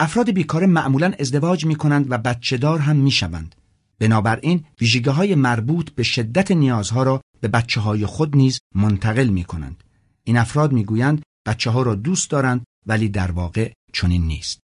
[0.04, 3.56] افراد بیکاره معمولا ازدواج می کنند و بچه دار هم می شوند.
[4.00, 9.44] بنابراین ویژگی های مربوط به شدت نیازها را به بچه های خود نیز منتقل می
[9.44, 9.84] کنند.
[10.24, 14.60] این افراد می گویند بچه ها را دوست دارند ولی در واقع چنین نیست.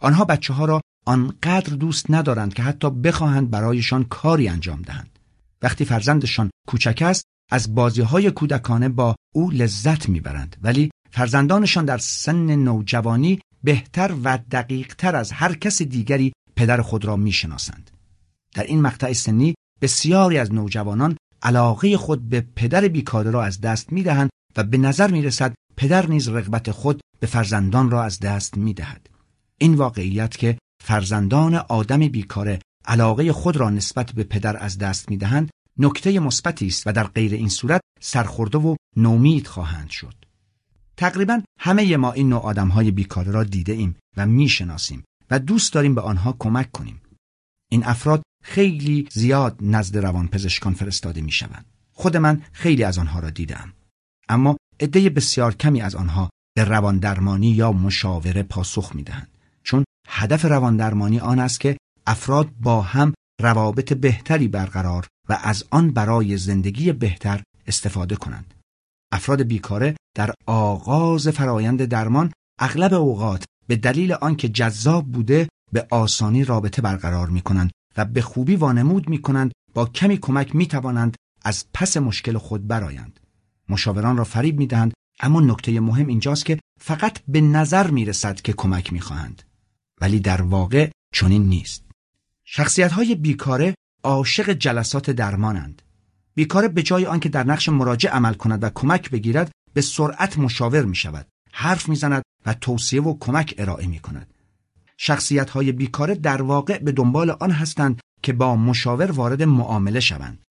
[0.00, 5.18] آنها بچه ها را آنقدر دوست ندارند که حتی بخواهند برایشان کاری انجام دهند.
[5.62, 11.98] وقتی فرزندشان کوچک است از بازی های کودکانه با او لذت می‌برند ولی فرزندانشان در
[11.98, 17.90] سن نوجوانی بهتر و دقیقتر از هر کس دیگری پدر خود را می‌شناسند.
[18.54, 23.92] در این مقطع سنی بسیاری از نوجوانان علاقه خود به پدر بیکاره را از دست
[23.92, 28.56] می‌دهند و به نظر می رسد پدر نیز رغبت خود به فرزندان را از دست
[28.56, 29.10] می دهد.
[29.58, 35.16] این واقعیت که فرزندان آدم بیکاره علاقه خود را نسبت به پدر از دست می
[35.16, 40.25] دهند نکته مثبتی است و در غیر این صورت سرخورده و نومید خواهند شد.
[40.96, 45.72] تقریبا همه ما این نوع آدم های بیکاره را دیده ایم و می‌شناسیم و دوست
[45.72, 47.00] داریم به آنها کمک کنیم.
[47.70, 51.64] این افراد خیلی زیاد نزد روانپزشکان فرستاده می شوند.
[51.92, 53.72] خود من خیلی از آنها را دیدم.
[54.28, 59.28] اما عده بسیار کمی از آنها به رواندرمانی یا مشاوره پاسخ می دهند.
[59.62, 65.90] چون هدف رواندرمانی آن است که افراد با هم روابط بهتری برقرار و از آن
[65.90, 68.54] برای زندگی بهتر استفاده کنند.
[69.12, 76.44] افراد بیکاره در آغاز فرایند درمان اغلب اوقات به دلیل آنکه جذاب بوده به آسانی
[76.44, 81.16] رابطه برقرار می کنند و به خوبی وانمود می کنند با کمی کمک می توانند
[81.44, 83.20] از پس مشکل خود برایند.
[83.68, 88.40] مشاوران را فریب می دهند اما نکته مهم اینجاست که فقط به نظر می رسد
[88.40, 89.42] که کمک می خواهند.
[90.00, 91.84] ولی در واقع چنین نیست.
[92.44, 93.74] شخصیت های بیکاره
[94.04, 95.82] عاشق جلسات درمانند
[96.34, 100.84] بیکاره به جای آنکه در نقش مراجع عمل کند و کمک بگیرد به سرعت مشاور
[100.84, 104.34] می شود حرف می‌زند و توصیه و کمک ارائه می کند
[104.96, 110.42] شخصیت های بیکاره در واقع به دنبال آن هستند که با مشاور وارد معامله شوند.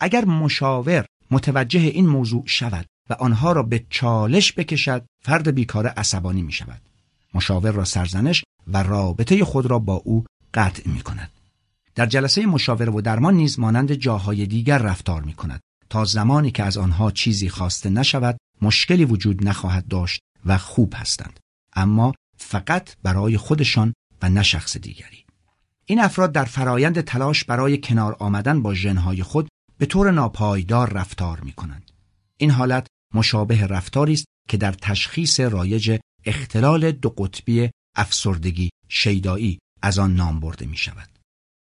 [0.00, 6.42] اگر مشاور متوجه این موضوع شود و آنها را به چالش بکشد فرد بیکاره عصبانی
[6.42, 6.82] می شود
[7.34, 10.24] مشاور را سرزنش و رابطه خود را با او
[10.54, 11.30] قطع می کند
[11.94, 16.62] در جلسه مشاوره و درمان نیز مانند جاهای دیگر رفتار می کند تا زمانی که
[16.62, 21.40] از آنها چیزی خواسته نشود مشکلی وجود نخواهد داشت و خوب هستند
[21.72, 25.24] اما فقط برای خودشان و نه شخص دیگری
[25.86, 29.48] این افراد در فرایند تلاش برای کنار آمدن با ژنهای خود
[29.78, 31.90] به طور ناپایدار رفتار می کنند.
[32.36, 39.98] این حالت مشابه رفتاری است که در تشخیص رایج اختلال دو قطبی افسردگی شیدایی از
[39.98, 41.08] آن نام برده می شود.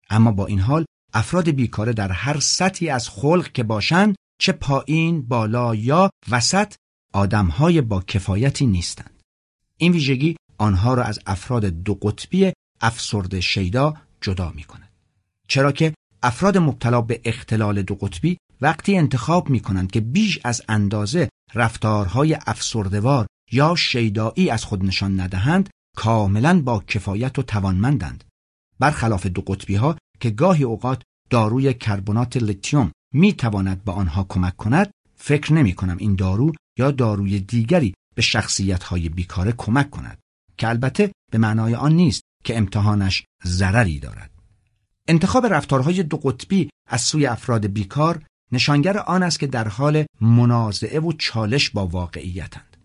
[0.09, 5.21] اما با این حال افراد بیکاره در هر سطحی از خلق که باشند چه پایین،
[5.21, 6.73] بالا یا وسط
[7.13, 9.21] آدمهای با کفایتی نیستند.
[9.77, 14.89] این ویژگی آنها را از افراد دو قطبی افسرده شیدا جدا می کند.
[15.47, 15.93] چرا که
[16.23, 22.37] افراد مبتلا به اختلال دو قطبی وقتی انتخاب می کنند که بیش از اندازه رفتارهای
[22.47, 28.23] افسردوار یا شیدایی از خود نشان ندهند کاملا با کفایت و توانمندند
[28.79, 34.57] برخلاف دو قطبی ها که گاهی اوقات داروی کربنات لیتیوم می تواند به آنها کمک
[34.57, 40.19] کند فکر نمی کنم این دارو یا داروی دیگری به شخصیت های بیکاره کمک کند
[40.57, 44.31] که البته به معنای آن نیست که امتحانش ضرری دارد.
[45.07, 50.99] انتخاب رفتارهای دو قطبی از سوی افراد بیکار نشانگر آن است که در حال منازعه
[50.99, 52.77] و چالش با واقعیتند.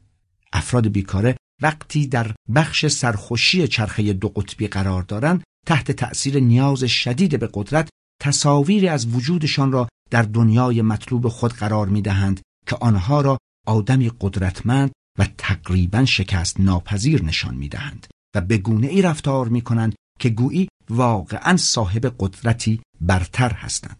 [0.52, 7.40] افراد بیکاره وقتی در بخش سرخوشی چرخه دو قطبی قرار دارند تحت تأثیر نیاز شدید
[7.40, 7.89] به قدرت
[8.20, 14.11] تصاویری از وجودشان را در دنیای مطلوب خود قرار می دهند که آنها را آدمی
[14.21, 19.95] قدرتمند و تقریبا شکست ناپذیر نشان می دهند و به گونه ای رفتار می کنند
[20.19, 23.99] که گویی واقعا صاحب قدرتی برتر هستند.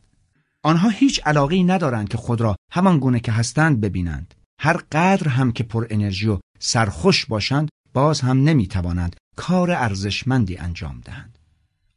[0.65, 4.35] آنها هیچ علاقی ندارند که خود را همان گونه که هستند ببینند.
[4.61, 10.57] هر قدر هم که پر انرژی و سرخوش باشند باز هم نمی توانند کار ارزشمندی
[10.57, 11.39] انجام دهند.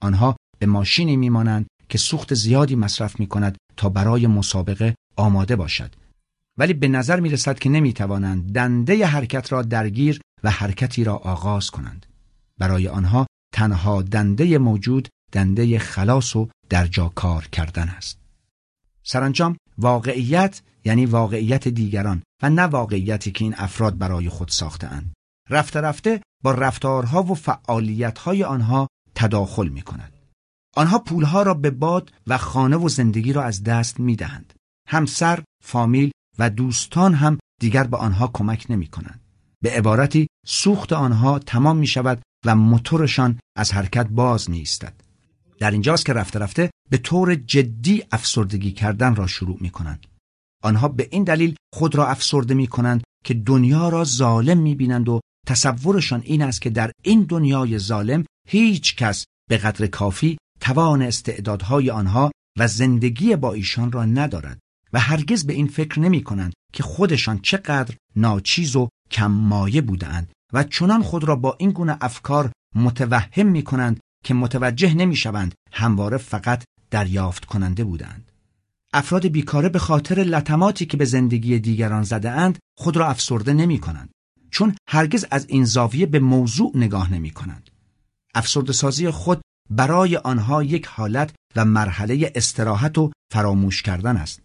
[0.01, 5.95] آنها به ماشینی میمانند که سوخت زیادی مصرف می کند تا برای مسابقه آماده باشد
[6.57, 11.15] ولی به نظر می رسد که نمی توانند دنده حرکت را درگیر و حرکتی را
[11.15, 12.05] آغاز کنند
[12.57, 18.19] برای آنها تنها دنده موجود دنده خلاص و در جا کار کردن است
[19.03, 25.13] سرانجام واقعیت یعنی واقعیت دیگران و نه واقعیتی که این افراد برای خود ساخته اند.
[25.49, 30.13] رفته رفته با رفتارها و فعالیتهای آنها تداخل می کند.
[30.75, 34.53] آنها پولها را به باد و خانه و زندگی را از دست می دهند.
[34.87, 39.21] همسر، فامیل و دوستان هم دیگر به آنها کمک نمی کنند.
[39.61, 44.93] به عبارتی سوخت آنها تمام می شود و موتورشان از حرکت باز می ایستد.
[45.59, 50.05] در اینجاست که رفته رفته به طور جدی افسردگی کردن را شروع می کنند.
[50.63, 55.09] آنها به این دلیل خود را افسرده می کنند که دنیا را ظالم می بینند
[55.09, 61.01] و تصورشان این است که در این دنیای ظالم هیچ کس به قدر کافی توان
[61.01, 64.59] استعدادهای آنها و زندگی با ایشان را ندارد
[64.95, 70.31] و هرگز به این فکر نمی کنند که خودشان چقدر ناچیز و کم مایه بودند
[70.53, 75.53] و چنان خود را با این گونه افکار متوهم می کنند که متوجه نمی شوند
[75.71, 78.31] همواره فقط دریافت کننده بودند.
[78.93, 83.79] افراد بیکاره به خاطر لطماتی که به زندگی دیگران زده اند خود را افسرده نمی
[83.79, 84.09] کنند
[84.51, 87.69] چون هرگز از این زاویه به موضوع نگاه نمی کنند.
[88.35, 94.44] افسرده سازی خود برای آنها یک حالت و مرحله استراحت و فراموش کردن است.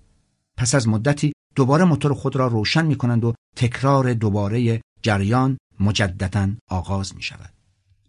[0.61, 6.51] پس از مدتی دوباره موتور خود را روشن می کنند و تکرار دوباره جریان مجددا
[6.69, 7.53] آغاز می شود.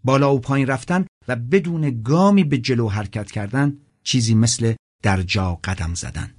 [0.04, 5.54] بالا و پایین رفتن و بدون گامی به جلو حرکت کردن چیزی مثل در جا
[5.64, 6.34] قدم زدن.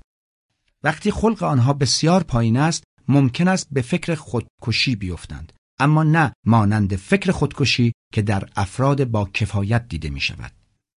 [0.84, 6.96] وقتی خلق آنها بسیار پایین است ممکن است به فکر خودکشی بیفتند اما نه مانند
[6.96, 10.52] فکر خودکشی که در افراد با کفایت دیده می شود.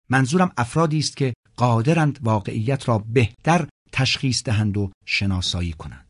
[0.09, 6.06] منظورم افرادی است که قادرند واقعیت را بهتر تشخیص دهند و شناسایی کنند.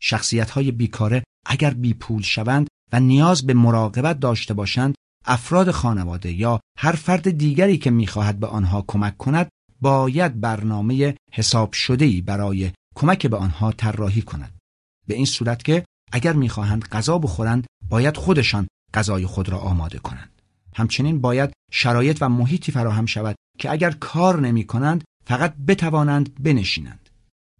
[0.00, 6.60] شخصیت های بیکاره اگر بیپول شوند و نیاز به مراقبت داشته باشند افراد خانواده یا
[6.78, 9.48] هر فرد دیگری که می‌خواهد به آنها کمک کند
[9.80, 14.58] باید برنامه حساب شده‌ای برای کمک به آنها طراحی کند
[15.06, 20.42] به این صورت که اگر می‌خواهند غذا بخورند باید خودشان غذای خود را آماده کنند
[20.74, 27.10] همچنین باید شرایط و محیطی فراهم شود که اگر کار نمی کنند فقط بتوانند بنشینند.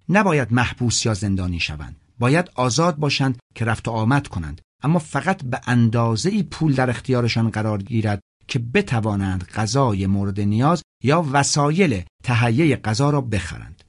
[0.09, 1.97] نباید محبوس یا زندانی شوند.
[2.19, 4.61] باید آزاد باشند که رفت و آمد کنند.
[4.83, 10.83] اما فقط به اندازه ای پول در اختیارشان قرار گیرد که بتوانند غذای مورد نیاز
[11.05, 13.85] یا وسایل تهیه غذا را بخرند.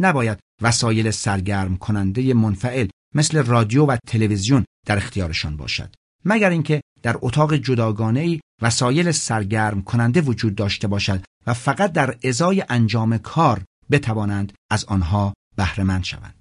[0.00, 5.94] نباید وسایل سرگرم کننده منفعل مثل رادیو و تلویزیون در اختیارشان باشد.
[6.24, 12.64] مگر اینکه در اتاق جداگانه ای وسایل سرگرم کننده وجود داشته باشد فقط در ازای
[12.68, 16.34] انجام کار بتوانند از آنها بهرهمند شوند.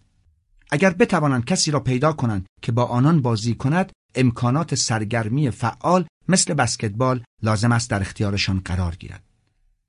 [0.72, 6.54] اگر بتوانند کسی را پیدا کنند که با آنان بازی کند امکانات سرگرمی فعال مثل
[6.54, 9.24] بسکتبال لازم است در اختیارشان قرار گیرد.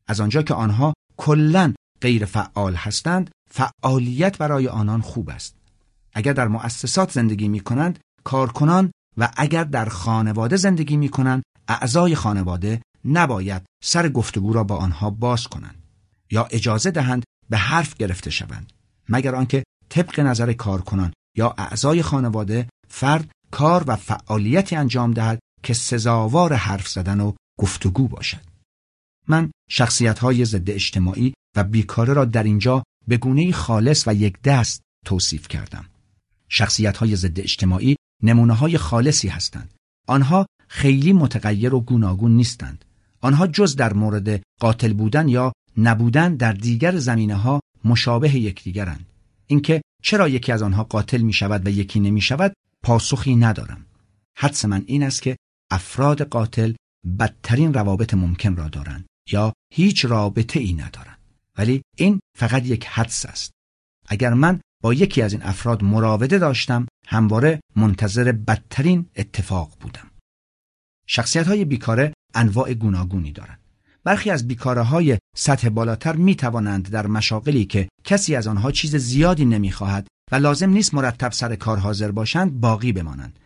[0.06, 5.56] از آنجا که آنها کلا غیر فعال هستند فعالیت برای آنان خوب است.
[6.12, 12.14] اگر در مؤسسات زندگی می کنند کارکنان و اگر در خانواده زندگی می کنند اعضای
[12.14, 15.82] خانواده نباید سر گفتگو را با آنها باز کنند
[16.30, 18.72] یا اجازه دهند به حرف گرفته شوند
[19.08, 25.74] مگر آنکه طبق نظر کارکنان یا اعضای خانواده فرد کار و فعالیتی انجام دهد که
[25.74, 28.40] سزاوار حرف زدن و گفتگو باشد.
[29.28, 34.42] من شخصیت های ضد اجتماعی و بیکاره را در اینجا به گونه خالص و یک
[34.42, 35.86] دست توصیف کردم.
[36.48, 39.74] شخصیت های ضد اجتماعی نمونه های خالصی هستند.
[40.08, 42.84] آنها خیلی متغیر و گوناگون نیستند.
[43.20, 49.06] آنها جز در مورد قاتل بودن یا نبودن در دیگر زمینه ها مشابه یکدیگرند.
[49.46, 52.52] اینکه چرا یکی از آنها قاتل می شود و یکی نمی شود
[52.84, 53.86] پاسخی ندارم.
[54.36, 55.36] حدس من این است که
[55.70, 56.72] افراد قاتل
[57.18, 61.18] بدترین روابط ممکن را دارند یا هیچ رابطه ای ندارند.
[61.58, 63.50] ولی این فقط یک حدس است.
[64.06, 70.10] اگر من با یکی از این افراد مراوده داشتم همواره منتظر بدترین اتفاق بودم.
[71.06, 73.58] شخصیت های بیکاره انواع گوناگونی دارند.
[74.04, 78.96] برخی از بیکاره های سطح بالاتر می توانند در مشاقلی که کسی از آنها چیز
[78.96, 83.38] زیادی نمی‌خواهد و لازم نیست مرتب سر کار حاضر باشند باقی بمانند.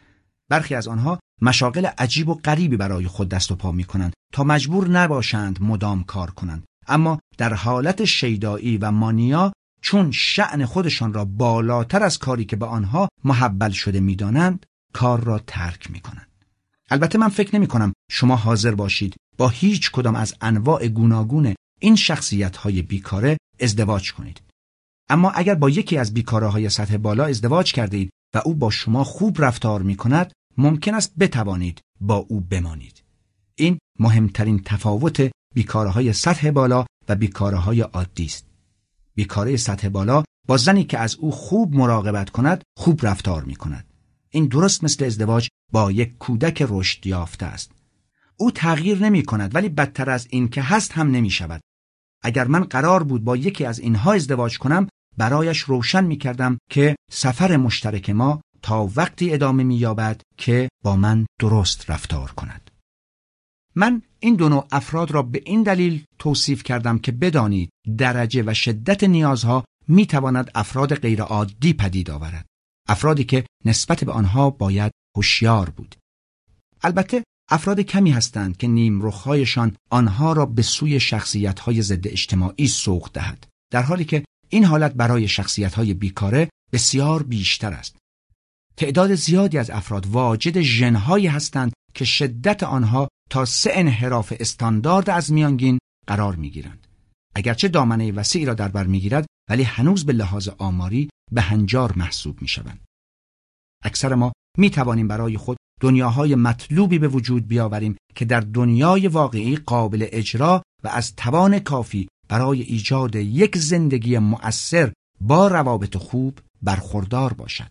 [0.48, 4.44] برخی از آنها مشاغل عجیب و غریبی برای خود دست و پا می کنند تا
[4.44, 6.64] مجبور نباشند مدام کار کنند.
[6.88, 12.66] اما در حالت شیدایی و مانیا چون شعن خودشان را بالاتر از کاری که به
[12.66, 16.28] آنها محبل شده می‌دانند کار را ترک می کنند.
[16.90, 21.96] البته من فکر نمی کنم شما حاضر باشید با هیچ کدام از انواع گوناگون این
[21.96, 24.40] شخصیت های بیکاره ازدواج کنید.
[25.08, 28.70] اما اگر با یکی از بیکاره های سطح بالا ازدواج کرده اید و او با
[28.70, 33.02] شما خوب رفتار می کند ممکن است بتوانید با او بمانید.
[33.56, 38.46] این مهمترین تفاوت بیکاره های سطح بالا و بیکاره های عادی است.
[39.14, 43.86] بیکاره سطح بالا با زنی که از او خوب مراقبت کند خوب رفتار می کند.
[44.30, 47.83] این درست مثل ازدواج با یک کودک رشد یافته است.
[48.36, 51.60] او تغییر نمی کند ولی بدتر از این که هست هم نمی شود.
[52.22, 56.96] اگر من قرار بود با یکی از اینها ازدواج کنم برایش روشن می کردم که
[57.10, 62.70] سفر مشترک ما تا وقتی ادامه می یابد که با من درست رفتار کند.
[63.74, 68.54] من این دو نوع افراد را به این دلیل توصیف کردم که بدانید درجه و
[68.54, 72.46] شدت نیازها می تواند افراد غیرعادی پدید آورد.
[72.88, 75.94] افرادی که نسبت به آنها باید هوشیار بود.
[76.82, 83.46] البته افراد کمی هستند که نیمرخهایشان آنها را به سوی شخصیتهای ضد اجتماعی سوق دهد.
[83.72, 87.96] در حالی که این حالت برای شخصیتهای بیکاره بسیار بیشتر است.
[88.76, 95.32] تعداد زیادی از افراد واجد ژنهایی هستند که شدت آنها تا سه انحراف استاندارد از
[95.32, 96.86] میانگین قرار می‌گیرند.
[97.34, 102.42] اگرچه دامنه وسیعی را در بر می‌گیرد ولی هنوز به لحاظ آماری به هنجار محسوب
[102.42, 102.84] می شوند.
[103.84, 109.56] اکثر ما می توانیم برای خود دنیاهای مطلوبی به وجود بیاوریم که در دنیای واقعی
[109.56, 117.32] قابل اجرا و از توان کافی برای ایجاد یک زندگی مؤثر با روابط خوب برخوردار
[117.32, 117.70] باشد.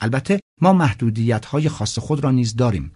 [0.00, 2.92] البته ما محدودیت های خاص خود را نیز داریم.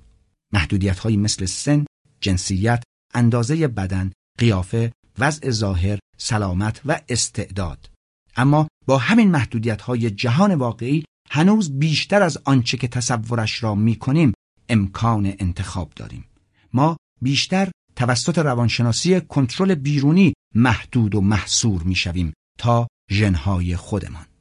[0.52, 1.84] محدودیت های مثل سن،
[2.20, 2.82] جنسیت،
[3.14, 7.90] اندازه بدن، قیافه، وضع ظاهر، سلامت و استعداد.
[8.36, 13.96] اما با همین محدودیت های جهان واقعی هنوز بیشتر از آنچه که تصورش را می
[13.96, 14.32] کنیم
[14.68, 16.24] امکان انتخاب داریم.
[16.72, 24.31] ما بیشتر توسط روانشناسی کنترل بیرونی محدود و محصور می شویم تا ژنهای خودمان.